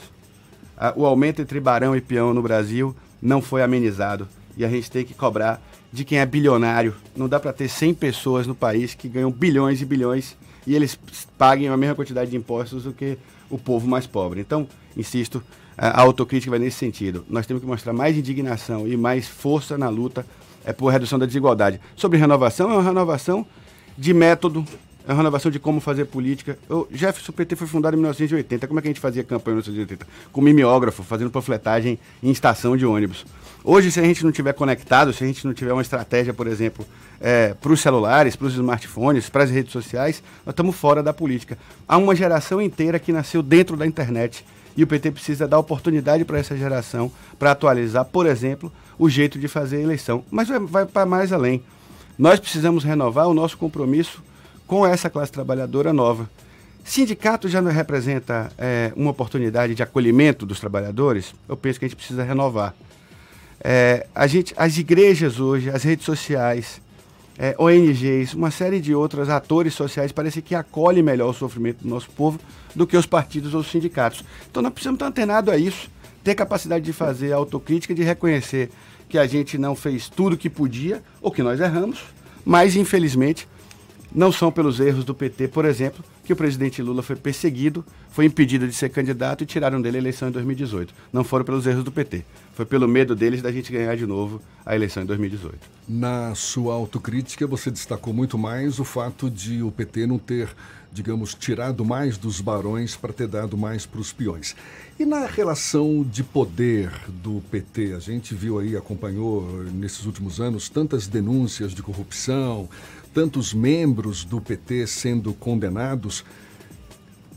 O 0.95 1.05
aumento 1.05 1.41
entre 1.41 1.59
barão 1.59 1.95
e 1.95 2.01
peão 2.01 2.33
no 2.33 2.41
Brasil 2.41 2.95
não 3.21 3.41
foi 3.41 3.61
amenizado. 3.61 4.27
E 4.57 4.65
a 4.65 4.69
gente 4.69 4.89
tem 4.89 5.05
que 5.05 5.13
cobrar 5.13 5.61
de 5.91 6.03
quem 6.03 6.19
é 6.19 6.25
bilionário. 6.25 6.95
Não 7.15 7.27
dá 7.27 7.39
para 7.39 7.53
ter 7.53 7.67
100 7.67 7.93
pessoas 7.93 8.47
no 8.47 8.55
país 8.55 8.93
que 8.93 9.07
ganham 9.07 9.31
bilhões 9.31 9.81
e 9.81 9.85
bilhões 9.85 10.35
e 10.65 10.75
eles 10.75 10.97
paguem 11.37 11.67
a 11.67 11.77
mesma 11.77 11.95
quantidade 11.95 12.31
de 12.31 12.37
impostos 12.37 12.83
do 12.83 12.93
que 12.93 13.17
o 13.49 13.57
povo 13.57 13.87
mais 13.87 14.05
pobre. 14.05 14.41
Então, 14.41 14.67
insisto, 14.95 15.43
a 15.77 16.01
autocrítica 16.01 16.51
vai 16.51 16.59
nesse 16.59 16.77
sentido. 16.77 17.25
Nós 17.29 17.45
temos 17.45 17.61
que 17.61 17.67
mostrar 17.67 17.93
mais 17.93 18.17
indignação 18.17 18.87
e 18.87 18.97
mais 18.97 19.27
força 19.27 19.77
na 19.77 19.89
luta 19.89 20.25
é, 20.65 20.73
por 20.73 20.89
redução 20.89 21.17
da 21.17 21.25
desigualdade. 21.25 21.79
Sobre 21.95 22.17
renovação, 22.17 22.69
é 22.69 22.73
uma 22.73 22.83
renovação 22.83 23.45
de 23.97 24.13
método, 24.13 24.65
é 25.09 25.11
uma 25.11 25.17
renovação 25.17 25.49
de 25.49 25.57
como 25.57 25.79
fazer 25.79 26.05
política. 26.05 26.55
O 26.69 26.87
Jefferson 26.91 27.31
PT 27.31 27.55
foi 27.55 27.65
fundado 27.65 27.95
em 27.95 27.99
1980. 27.99 28.67
Como 28.67 28.79
é 28.79 28.81
que 28.83 28.89
a 28.89 28.91
gente 28.91 28.99
fazia 28.99 29.23
campanha 29.23 29.53
em 29.53 29.57
1980? 29.57 30.05
Com 30.31 30.39
mimeógrafo, 30.39 31.01
fazendo 31.01 31.31
panfletagem 31.31 31.97
em 32.21 32.29
estação 32.29 32.77
de 32.77 32.85
ônibus. 32.85 33.25
Hoje, 33.63 33.91
se 33.91 33.99
a 33.99 34.03
gente 34.03 34.23
não 34.23 34.31
tiver 34.31 34.53
conectado, 34.53 35.11
se 35.11 35.23
a 35.23 35.27
gente 35.27 35.47
não 35.47 35.51
tiver 35.51 35.73
uma 35.73 35.81
estratégia, 35.81 36.31
por 36.31 36.45
exemplo, 36.45 36.85
é, 37.19 37.55
para 37.59 37.71
os 37.71 37.81
celulares, 37.81 38.35
para 38.35 38.45
os 38.45 38.53
smartphones, 38.53 39.29
para 39.29 39.43
as 39.45 39.49
redes 39.49 39.71
sociais, 39.71 40.21
nós 40.45 40.53
estamos 40.53 40.75
fora 40.75 41.01
da 41.01 41.11
política. 41.11 41.57
Há 41.87 41.97
uma 41.97 42.15
geração 42.15 42.61
inteira 42.61 42.99
que 42.99 43.11
nasceu 43.11 43.41
dentro 43.41 43.75
da 43.75 43.87
internet 43.87 44.45
e 44.77 44.83
o 44.83 44.87
PT 44.87 45.09
precisa 45.09 45.47
dar 45.47 45.57
oportunidade 45.57 46.23
para 46.23 46.37
essa 46.37 46.55
geração 46.55 47.11
para 47.39 47.49
atualizar, 47.49 48.05
por 48.05 48.27
exemplo, 48.27 48.71
o 48.95 49.09
jeito 49.09 49.39
de 49.39 49.47
fazer 49.47 49.77
a 49.77 49.81
eleição. 49.81 50.23
Mas 50.29 50.49
vai, 50.49 50.59
vai 50.59 50.85
para 50.85 51.07
mais 51.07 51.33
além. 51.33 51.63
Nós 52.15 52.39
precisamos 52.39 52.83
renovar 52.83 53.27
o 53.27 53.33
nosso 53.33 53.57
compromisso 53.57 54.28
com 54.69 54.85
essa 54.85 55.09
classe 55.09 55.31
trabalhadora 55.31 55.91
nova. 55.91 56.29
Sindicato 56.85 57.49
já 57.49 57.59
não 57.59 57.71
representa 57.71 58.51
é, 58.55 58.93
uma 58.95 59.09
oportunidade 59.09 59.73
de 59.73 59.81
acolhimento 59.81 60.45
dos 60.45 60.59
trabalhadores? 60.59 61.33
Eu 61.47 61.57
penso 61.57 61.79
que 61.79 61.85
a 61.85 61.87
gente 61.87 61.97
precisa 61.97 62.23
renovar. 62.23 62.75
É, 63.61 64.05
a 64.13 64.27
gente, 64.27 64.53
as 64.55 64.77
igrejas 64.77 65.39
hoje, 65.39 65.71
as 65.71 65.81
redes 65.81 66.05
sociais, 66.05 66.79
é, 67.35 67.55
ONGs, 67.57 68.35
uma 68.35 68.51
série 68.51 68.79
de 68.79 68.93
outros 68.93 69.27
atores 69.27 69.73
sociais 69.73 70.11
parece 70.11 70.39
que 70.39 70.53
acolhem 70.53 71.01
melhor 71.01 71.31
o 71.31 71.33
sofrimento 71.33 71.81
do 71.81 71.89
nosso 71.89 72.09
povo 72.11 72.39
do 72.75 72.85
que 72.85 72.95
os 72.95 73.07
partidos 73.07 73.55
ou 73.55 73.61
os 73.61 73.71
sindicatos. 73.71 74.23
Então 74.51 74.61
nós 74.61 74.71
precisamos 74.71 74.97
estar 74.97 75.07
antenados 75.07 75.51
a 75.51 75.57
isso, 75.57 75.89
ter 76.23 76.35
capacidade 76.35 76.85
de 76.85 76.93
fazer 76.93 77.33
autocrítica, 77.33 77.95
de 77.95 78.03
reconhecer 78.03 78.69
que 79.09 79.17
a 79.17 79.25
gente 79.25 79.57
não 79.57 79.75
fez 79.75 80.09
tudo 80.09 80.37
que 80.37 80.49
podia 80.49 81.01
ou 81.19 81.31
que 81.31 81.41
nós 81.41 81.59
erramos, 81.59 82.03
mas 82.45 82.75
infelizmente 82.75 83.47
não 84.13 84.31
são 84.31 84.51
pelos 84.51 84.79
erros 84.79 85.05
do 85.05 85.13
PT, 85.13 85.49
por 85.49 85.65
exemplo, 85.65 86.03
que 86.23 86.33
o 86.33 86.35
presidente 86.35 86.81
Lula 86.81 87.03
foi 87.03 87.15
perseguido, 87.15 87.85
foi 88.09 88.25
impedido 88.25 88.67
de 88.67 88.73
ser 88.73 88.89
candidato 88.89 89.43
e 89.43 89.47
tiraram 89.47 89.81
dele 89.81 89.97
a 89.97 89.99
eleição 89.99 90.29
em 90.29 90.31
2018. 90.31 90.93
Não 91.13 91.23
foram 91.23 91.45
pelos 91.45 91.65
erros 91.67 91.83
do 91.83 91.91
PT, 91.91 92.23
foi 92.53 92.65
pelo 92.65 92.87
medo 92.87 93.15
deles 93.15 93.41
da 93.41 93.51
gente 93.51 93.71
ganhar 93.71 93.95
de 93.95 94.05
novo 94.05 94.41
a 94.65 94.75
eleição 94.75 95.03
em 95.03 95.05
2018. 95.05 95.57
Na 95.87 96.33
sua 96.35 96.73
autocrítica, 96.73 97.45
você 97.47 97.69
destacou 97.69 98.13
muito 98.13 98.37
mais 98.37 98.79
o 98.79 98.83
fato 98.83 99.29
de 99.29 99.61
o 99.61 99.71
PT 99.71 100.07
não 100.07 100.17
ter, 100.17 100.49
digamos, 100.91 101.33
tirado 101.33 101.85
mais 101.85 102.17
dos 102.17 102.41
barões 102.41 102.95
para 102.95 103.13
ter 103.13 103.27
dado 103.27 103.57
mais 103.57 103.85
para 103.85 104.01
os 104.01 104.11
peões. 104.11 104.55
E 104.99 105.05
na 105.05 105.25
relação 105.25 106.03
de 106.03 106.23
poder 106.23 106.91
do 107.07 107.41
PT, 107.49 107.93
a 107.93 107.99
gente 107.99 108.33
viu 108.33 108.59
aí, 108.59 108.75
acompanhou 108.75 109.63
nesses 109.73 110.05
últimos 110.05 110.41
anos 110.41 110.67
tantas 110.67 111.07
denúncias 111.07 111.73
de 111.73 111.81
corrupção, 111.81 112.67
tantos 113.13 113.53
membros 113.53 114.23
do 114.23 114.41
PT 114.41 114.87
sendo 114.87 115.33
condenados. 115.33 116.25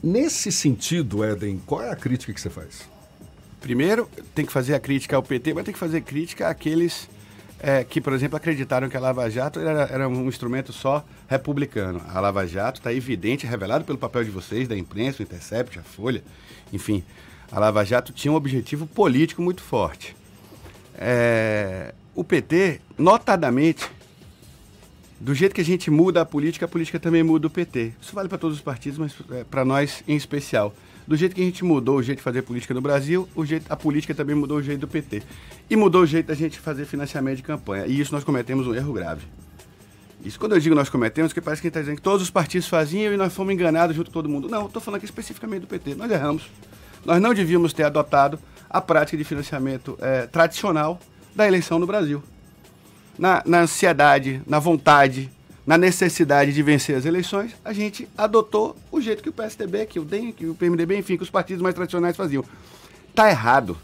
Nesse 0.03 0.51
sentido, 0.51 1.23
Éden, 1.23 1.61
qual 1.65 1.83
é 1.83 1.91
a 1.91 1.97
crítica 1.97 2.33
que 2.33 2.41
você 2.41 2.51
faz? 2.51 2.91
Primeiro, 3.61 4.09
tem 4.35 4.45
que 4.45 4.53
fazer 4.53 4.75
a 4.75 4.81
crítica 4.81 5.15
ao 5.15 5.23
PT, 5.23 5.55
mas 5.55 5.65
tem 5.65 5.73
que 5.73 5.79
fazer 5.79 6.01
crítica 6.01 6.49
àqueles 6.49 7.09
é, 7.63 7.85
que, 7.85 8.01
por 8.01 8.13
exemplo, 8.13 8.37
acreditaram 8.37 8.89
que 8.89 8.97
a 8.97 9.01
Lava 9.01 9.31
Jato 9.31 9.61
era, 9.61 9.83
era 9.83 10.09
um 10.09 10.27
instrumento 10.27 10.73
só 10.73 11.05
republicano. 11.29 12.03
A 12.09 12.19
Lava 12.19 12.45
Jato 12.45 12.81
está 12.81 12.93
evidente, 12.93 13.47
revelado 13.47 13.85
pelo 13.85 13.97
papel 13.97 14.25
de 14.25 14.31
vocês, 14.31 14.67
da 14.67 14.77
imprensa, 14.77 15.21
o 15.21 15.23
Intercept, 15.23 15.79
a 15.79 15.83
Folha, 15.83 16.25
enfim. 16.73 17.05
A 17.53 17.61
Lava 17.61 17.85
Jato 17.85 18.13
tinha 18.13 18.33
um 18.33 18.35
objetivo 18.35 18.85
político 18.85 19.41
muito 19.41 19.63
forte. 19.63 20.17
É, 20.99 21.95
o 22.17 22.25
PT, 22.25 22.81
notadamente, 22.99 23.89
do 25.21 25.33
jeito 25.33 25.55
que 25.55 25.61
a 25.61 25.65
gente 25.65 25.89
muda 25.89 26.21
a 26.21 26.25
política, 26.25 26.67
a 26.67 26.69
política 26.69 26.99
também 26.99 27.23
muda 27.23 27.47
o 27.47 27.51
PT. 27.51 27.93
Isso 28.01 28.13
vale 28.13 28.29
para 28.29 28.39
todos 28.39 28.57
os 28.57 28.63
partidos, 28.63 28.99
mas 28.99 29.15
é, 29.31 29.45
para 29.45 29.65
nós 29.65 30.03
em 30.09 30.17
especial. 30.17 30.75
Do 31.07 31.17
jeito 31.17 31.35
que 31.35 31.41
a 31.41 31.45
gente 31.45 31.65
mudou 31.65 31.97
o 31.97 32.03
jeito 32.03 32.19
de 32.19 32.23
fazer 32.23 32.43
política 32.43 32.73
no 32.73 32.81
Brasil, 32.81 33.29
o 33.35 33.45
jeito, 33.45 33.67
a 33.71 33.77
política 33.77 34.15
também 34.15 34.37
mudou 34.37 34.59
o 34.59 34.63
jeito 34.63 34.81
do 34.81 34.89
PT. 34.89 35.23
E 35.69 35.77
mudou 35.77 36.03
o 36.03 36.07
jeito 36.07 36.27
da 36.27 36.35
gente 36.35 36.59
fazer 36.59 36.85
financiamento 36.85 37.37
de 37.37 37.43
campanha. 37.43 37.87
E 37.87 38.01
isso 38.01 38.13
nós 38.15 38.25
cometemos 38.25 38.67
um 38.67 38.75
erro 38.75 38.93
grave. 38.93 39.23
Isso 40.25 40.39
quando 40.39 40.53
eu 40.53 40.61
digo 40.61 40.75
nós 40.75 40.89
cometemos, 40.89 41.33
que 41.33 41.41
parece 41.41 41.61
que 41.61 41.69
está 41.69 41.81
dizendo 41.81 41.97
que 41.97 42.03
todos 42.03 42.23
os 42.23 42.31
partidos 42.31 42.69
faziam 42.69 43.13
e 43.13 43.17
nós 43.17 43.35
fomos 43.35 43.53
enganados 43.53 43.97
junto 43.97 44.07
com 44.07 44.13
todo 44.13 44.29
mundo. 44.29 44.49
Não, 44.49 44.67
estou 44.67 44.81
falando 44.81 44.99
aqui 44.99 45.07
especificamente 45.07 45.63
do 45.63 45.67
PT. 45.67 45.97
Nós 45.97 46.11
erramos. 46.11 46.45
Nós 47.05 47.21
não 47.21 47.35
devíamos 47.35 47.73
ter 47.73 47.83
adotado 47.83 48.39
a 48.71 48.81
prática 48.81 49.17
de 49.17 49.25
financiamento 49.25 49.99
é, 50.01 50.27
tradicional 50.27 51.01
da 51.35 51.47
eleição 51.47 51.79
no 51.79 51.87
Brasil 51.87 52.23
na, 53.19 53.43
na 53.47 53.61
ansiedade, 53.61 54.43
na 54.47 54.59
vontade, 54.59 55.31
na 55.67 55.79
necessidade 55.79 56.53
de 56.53 56.63
vencer 56.63 56.97
as 56.97 57.05
eleições, 57.05 57.53
a 57.65 57.73
gente 57.73 58.09
adotou 58.17 58.77
o 58.91 59.01
jeito 59.01 59.23
que 59.23 59.29
o 59.29 59.33
PSDB, 59.33 59.87
que 59.87 60.01
o 60.01 60.05
DEM, 60.05 60.33
que 60.33 60.47
o 60.47 60.55
PMDB, 60.55 60.99
enfim, 60.99 61.17
que 61.17 61.23
os 61.23 61.31
partidos 61.31 61.63
mais 61.63 61.75
tradicionais 61.75 62.17
faziam. 62.17 62.45
Tá 63.15 63.31
errado. 63.31 63.77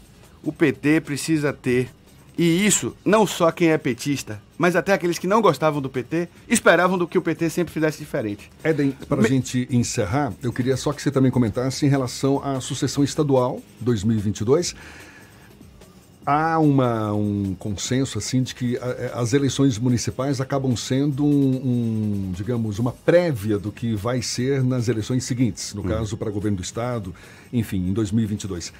O 0.43 0.51
PT 0.51 1.01
precisa 1.01 1.51
ter 1.53 1.89
E 2.37 2.65
isso, 2.65 2.95
não 3.03 3.27
só 3.27 3.51
quem 3.51 3.71
é 3.71 3.77
petista, 3.77 4.41
mas 4.57 4.73
até 4.73 4.93
aqueles 4.93 5.19
que 5.19 5.27
não 5.27 5.41
gostavam 5.41 5.81
do 5.81 5.89
PT, 5.89 6.29
esperavam 6.47 6.97
do 6.97 7.05
que 7.05 7.17
o 7.17 7.21
PT 7.21 7.49
sempre 7.49 7.73
fizesse 7.73 7.99
diferente. 7.99 8.49
Éden, 8.63 8.91
para 9.09 9.19
a 9.19 9.23
Me... 9.23 9.27
gente 9.27 9.67
encerrar, 9.69 10.31
eu 10.41 10.53
queria 10.53 10.77
só 10.77 10.93
que 10.93 11.01
você 11.01 11.11
também 11.11 11.31
comentasse 11.31 11.85
em 11.85 11.89
relação 11.89 12.41
à 12.41 12.61
sucessão 12.61 13.03
estadual 13.03 13.61
2022 13.81 14.73
há 16.29 16.59
uma, 16.59 17.13
um 17.13 17.55
consenso 17.57 18.17
assim 18.17 18.43
de 18.43 18.53
que 18.53 18.77
as 19.13 19.33
eleições 19.33 19.77
municipais 19.79 20.39
acabam 20.39 20.75
sendo 20.75 21.25
um, 21.25 21.29
um, 21.29 22.31
digamos 22.33 22.77
uma 22.77 22.91
prévia 22.91 23.57
do 23.57 23.71
que 23.71 23.95
vai 23.95 24.21
ser 24.21 24.63
nas 24.63 24.87
eleições 24.87 25.23
seguintes 25.23 25.73
no 25.73 25.81
hum. 25.81 25.85
caso 25.85 26.15
para 26.17 26.29
governo 26.29 26.57
do 26.57 26.63
estado 26.63 27.13
enfim 27.51 27.89
em 27.89 27.93
2022 27.93 28.71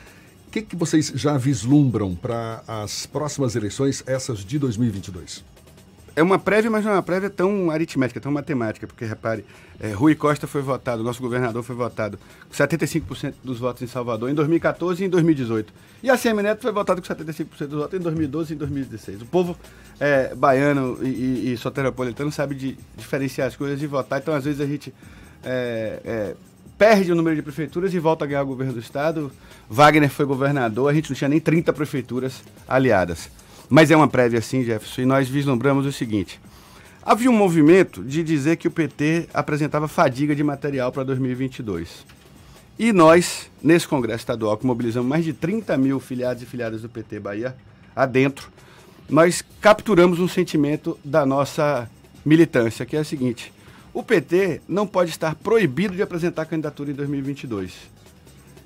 o 0.49 0.51
que, 0.51 0.63
que 0.63 0.75
vocês 0.75 1.12
já 1.13 1.38
vislumbram 1.38 2.15
para 2.15 2.63
as 2.67 3.05
próximas 3.05 3.55
eleições, 3.55 4.01
essas 4.07 4.39
de 4.39 4.57
2022? 4.57 5.43
É 6.19 6.21
uma 6.21 6.38
prévia, 6.38 6.69
mas 6.69 6.84
não 6.84 6.91
é 6.91 6.95
uma 6.95 7.01
prévia 7.01 7.29
tão 7.29 7.71
aritmética, 7.71 8.19
tão 8.19 8.29
matemática, 8.29 8.86
porque 8.86 9.05
repare, 9.05 9.45
é, 9.79 9.93
Rui 9.93 10.15
Costa 10.15 10.47
foi 10.47 10.62
votado, 10.62 11.01
nosso 11.01 11.21
governador 11.21 11.63
foi 11.63 11.77
votado 11.77 12.19
com 12.49 12.53
75% 12.53 13.36
dos 13.41 13.58
votos 13.58 13.82
em 13.84 13.88
Salvador 13.88 14.29
em 14.29 14.34
2014 14.34 15.01
e 15.01 15.08
em 15.08 15.10
2018. 15.10 15.73
E 16.03 16.10
a 16.10 16.17
CM 16.17 16.43
Neto 16.43 16.62
foi 16.62 16.73
votado 16.73 17.01
com 17.01 17.08
75% 17.08 17.67
dos 17.67 17.79
votos 17.79 17.97
em 17.97 18.03
2012 18.03 18.51
e 18.51 18.55
em 18.55 18.60
2016. 18.60 19.21
O 19.21 19.25
povo 19.27 19.58
é, 19.97 20.36
baiano 20.36 20.97
e, 21.01 21.08
e, 21.08 21.53
e 21.53 21.58
soteropolitano 21.58 22.34
sabe 22.34 22.53
de 22.53 22.77
diferenciar 22.97 23.47
as 23.47 23.55
coisas 23.55 23.82
e 23.82 23.88
votar, 23.88 24.19
então 24.19 24.34
às 24.34 24.43
vezes 24.43 24.60
a 24.60 24.65
gente 24.65 24.93
é, 25.41 26.01
é 26.03 26.36
perde 26.77 27.13
o 27.13 27.15
número 27.15 27.38
de 27.38 27.41
prefeituras 27.41 27.93
e 27.93 27.99
volta 27.99 28.25
a 28.25 28.27
ganhar 28.27 28.43
o 28.43 28.45
governo 28.45 28.73
do 28.73 28.79
estado. 28.79 29.32
Wagner 29.69 30.10
foi 30.10 30.25
governador, 30.25 30.89
a 30.89 30.93
gente 30.93 31.10
não 31.10 31.15
tinha 31.15 31.29
nem 31.29 31.39
30 31.39 31.71
prefeituras 31.71 32.43
aliadas. 32.67 33.29
Mas 33.69 33.91
é 33.91 33.95
uma 33.95 34.08
prévia 34.08 34.39
assim, 34.39 34.63
Jefferson, 34.63 35.01
e 35.01 35.05
nós 35.05 35.29
vislumbramos 35.29 35.86
o 35.86 35.91
seguinte. 35.91 36.39
Havia 37.03 37.29
um 37.29 37.38
movimento 37.38 38.03
de 38.03 38.23
dizer 38.23 38.58
que 38.58 38.67
o 38.67 38.71
PT 38.71 39.29
apresentava 39.34 39.88
fadiga 39.88 40.36
de 40.36 40.43
material 40.43 40.91
para 40.91 41.03
2022. 41.03 42.05
E 42.77 42.91
nós, 42.91 43.49
nesse 43.62 43.88
Congresso 43.88 44.21
Estadual, 44.21 44.58
que 44.58 44.65
mobilizamos 44.65 45.08
mais 45.08 45.23
de 45.23 45.34
30 45.34 45.77
mil 45.77 45.99
filiados 45.99 46.41
e 46.41 46.45
filiadas 46.45 46.82
do 46.82 46.89
PT 46.89 47.19
Bahia 47.19 47.55
adentro, 47.95 48.49
nós 49.10 49.43
capturamos 49.62 50.19
um 50.19 50.27
sentimento 50.27 50.97
da 51.03 51.25
nossa 51.25 51.89
militância, 52.25 52.86
que 52.86 52.95
é 52.95 53.01
o 53.01 53.05
seguinte: 53.05 53.51
o 53.93 54.01
PT 54.01 54.62
não 54.67 54.88
pode 54.88 55.10
estar 55.10 55.36
proibido 55.36 55.95
de 55.95 56.01
apresentar 56.01 56.45
candidatura 56.45 56.91
em 56.91 56.93
2022. 56.93 57.73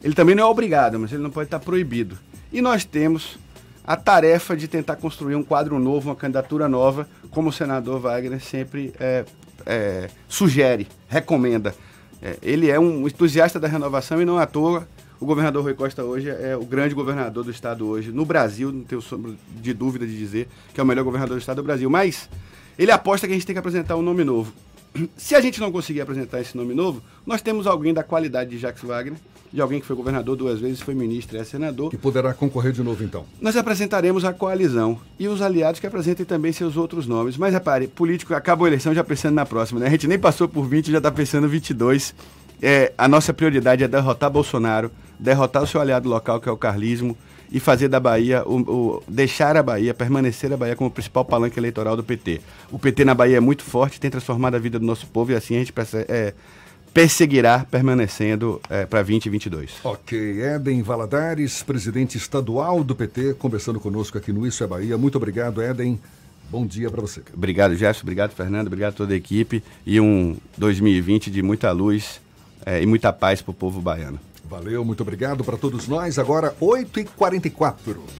Ele 0.03 0.13
também 0.13 0.35
não 0.35 0.43
é 0.43 0.45
obrigado, 0.45 0.99
mas 0.99 1.11
ele 1.11 1.23
não 1.23 1.31
pode 1.31 1.47
estar 1.47 1.59
proibido. 1.59 2.17
E 2.51 2.61
nós 2.61 2.83
temos 2.83 3.37
a 3.85 3.95
tarefa 3.95 4.55
de 4.55 4.67
tentar 4.67 4.95
construir 4.95 5.35
um 5.35 5.43
quadro 5.43 5.77
novo, 5.79 6.09
uma 6.09 6.15
candidatura 6.15 6.69
nova, 6.69 7.07
como 7.29 7.49
o 7.49 7.53
senador 7.53 7.99
Wagner 7.99 8.41
sempre 8.41 8.93
é, 8.99 9.25
é, 9.65 10.09
sugere, 10.27 10.87
recomenda. 11.07 11.75
É, 12.21 12.37
ele 12.41 12.69
é 12.69 12.79
um 12.79 13.07
entusiasta 13.07 13.59
da 13.59 13.67
renovação 13.67 14.21
e 14.21 14.25
não 14.25 14.37
à 14.37 14.45
toa 14.45 14.87
o 15.23 15.25
governador 15.25 15.63
Rui 15.63 15.73
Costa 15.73 16.03
hoje 16.03 16.29
é 16.29 16.53
o 16.53 16.65
grande 16.65 16.93
governador 16.93 17.45
do 17.45 17.49
estado 17.49 17.87
hoje, 17.87 18.11
no 18.11 18.25
Brasil, 18.25 18.73
não 18.73 18.83
tenho 18.83 19.01
de 19.55 19.73
dúvida 19.73 20.05
de 20.05 20.17
dizer 20.17 20.49
que 20.73 20.81
é 20.81 20.83
o 20.83 20.85
melhor 20.85 21.05
governador 21.05 21.37
do 21.37 21.39
estado 21.39 21.57
do 21.57 21.63
Brasil. 21.63 21.89
Mas 21.89 22.29
ele 22.77 22.91
aposta 22.91 23.25
que 23.25 23.31
a 23.31 23.35
gente 23.35 23.45
tem 23.45 23.53
que 23.53 23.59
apresentar 23.59 23.95
um 23.95 24.01
nome 24.01 24.25
novo. 24.25 24.51
Se 25.17 25.35
a 25.35 25.41
gente 25.41 25.59
não 25.59 25.71
conseguir 25.71 26.01
apresentar 26.01 26.39
esse 26.41 26.55
nome 26.55 26.73
novo, 26.73 27.01
nós 27.25 27.41
temos 27.41 27.65
alguém 27.65 27.93
da 27.93 28.03
qualidade 28.03 28.51
de 28.51 28.57
Jacques 28.59 28.83
Wagner, 28.83 29.17
de 29.51 29.61
alguém 29.61 29.79
que 29.79 29.85
foi 29.85 29.95
governador 29.95 30.35
duas 30.35 30.59
vezes, 30.59 30.81
foi 30.81 30.95
ministro 30.95 31.37
e 31.37 31.39
é 31.39 31.43
senador. 31.43 31.91
Que 31.91 31.97
poderá 31.97 32.33
concorrer 32.33 32.71
de 32.71 32.81
novo, 32.81 33.03
então. 33.03 33.25
Nós 33.39 33.55
apresentaremos 33.55 34.25
a 34.25 34.33
coalizão 34.33 34.99
e 35.19 35.27
os 35.27 35.41
aliados 35.41 35.79
que 35.79 35.85
apresentem 35.85 36.25
também 36.25 36.51
seus 36.51 36.75
outros 36.75 37.05
nomes. 37.05 37.37
Mas 37.37 37.53
repare, 37.53 37.87
político 37.87 38.33
acabou 38.33 38.65
a 38.65 38.69
eleição 38.69 38.93
já 38.93 39.03
pensando 39.03 39.35
na 39.35 39.45
próxima, 39.45 39.79
né? 39.79 39.87
A 39.87 39.91
gente 39.91 40.07
nem 40.07 40.17
passou 40.17 40.47
por 40.47 40.67
20 40.67 40.91
já 40.91 40.97
está 40.97 41.11
pensando 41.11 41.47
22. 41.47 42.15
É, 42.61 42.93
a 42.97 43.07
nossa 43.07 43.33
prioridade 43.33 43.83
é 43.83 43.87
derrotar 43.87 44.29
Bolsonaro, 44.31 44.89
derrotar 45.19 45.61
o 45.61 45.67
seu 45.67 45.79
aliado 45.79 46.09
local, 46.09 46.39
que 46.39 46.49
é 46.49 46.51
o 46.51 46.57
carlismo, 46.57 47.15
e 47.53 47.59
fazer 47.59 47.87
da 47.87 47.99
Bahia, 47.99 48.43
o, 48.47 48.57
o, 48.61 49.03
deixar 49.07 49.55
a 49.55 49.61
Bahia, 49.61 49.93
permanecer 49.93 50.51
a 50.51 50.57
Bahia 50.57 50.75
como 50.75 50.89
o 50.89 50.91
principal 50.91 51.23
palanque 51.23 51.59
eleitoral 51.59 51.95
do 51.95 52.03
PT. 52.03 52.41
O 52.71 52.79
PT 52.79 53.05
na 53.05 53.13
Bahia 53.13 53.37
é 53.37 53.39
muito 53.39 53.63
forte, 53.63 53.99
tem 53.99 54.09
transformado 54.09 54.55
a 54.55 54.59
vida 54.59 54.79
do 54.79 54.85
nosso 54.85 55.05
povo 55.05 55.31
e 55.31 55.35
assim 55.35 55.55
a 55.55 55.59
gente 55.59 55.71
é, 56.09 56.33
perseguirá 56.91 57.63
permanecendo 57.69 58.59
é, 58.67 58.87
para 58.87 59.03
2022. 59.03 59.71
Ok. 59.83 60.41
Éden 60.41 60.81
Valadares, 60.81 61.61
presidente 61.61 62.17
estadual 62.17 62.83
do 62.83 62.95
PT, 62.95 63.35
conversando 63.35 63.79
conosco 63.79 64.17
aqui 64.17 64.33
no 64.33 64.47
Isso 64.47 64.63
é 64.63 64.67
Bahia. 64.67 64.97
Muito 64.97 65.15
obrigado, 65.15 65.61
Éden. 65.61 65.99
Bom 66.49 66.65
dia 66.65 66.89
para 66.89 67.01
você. 67.01 67.21
Obrigado, 67.31 67.75
Jefferson. 67.75 68.01
Obrigado, 68.01 68.31
Fernando. 68.31 68.65
Obrigado 68.65 68.93
a 68.93 68.97
toda 68.97 69.13
a 69.13 69.15
equipe. 69.15 69.63
E 69.85 69.99
um 69.99 70.35
2020 70.57 71.29
de 71.29 71.43
muita 71.43 71.71
luz 71.71 72.19
é, 72.65 72.81
e 72.81 72.85
muita 72.87 73.13
paz 73.13 73.43
para 73.43 73.51
o 73.51 73.53
povo 73.53 73.79
baiano. 73.79 74.19
Valeu, 74.43 74.83
muito 74.83 75.01
obrigado 75.01 75.43
para 75.43 75.57
todos 75.57 75.87
nós. 75.87 76.19
Agora, 76.19 76.55
8h44. 76.61 77.97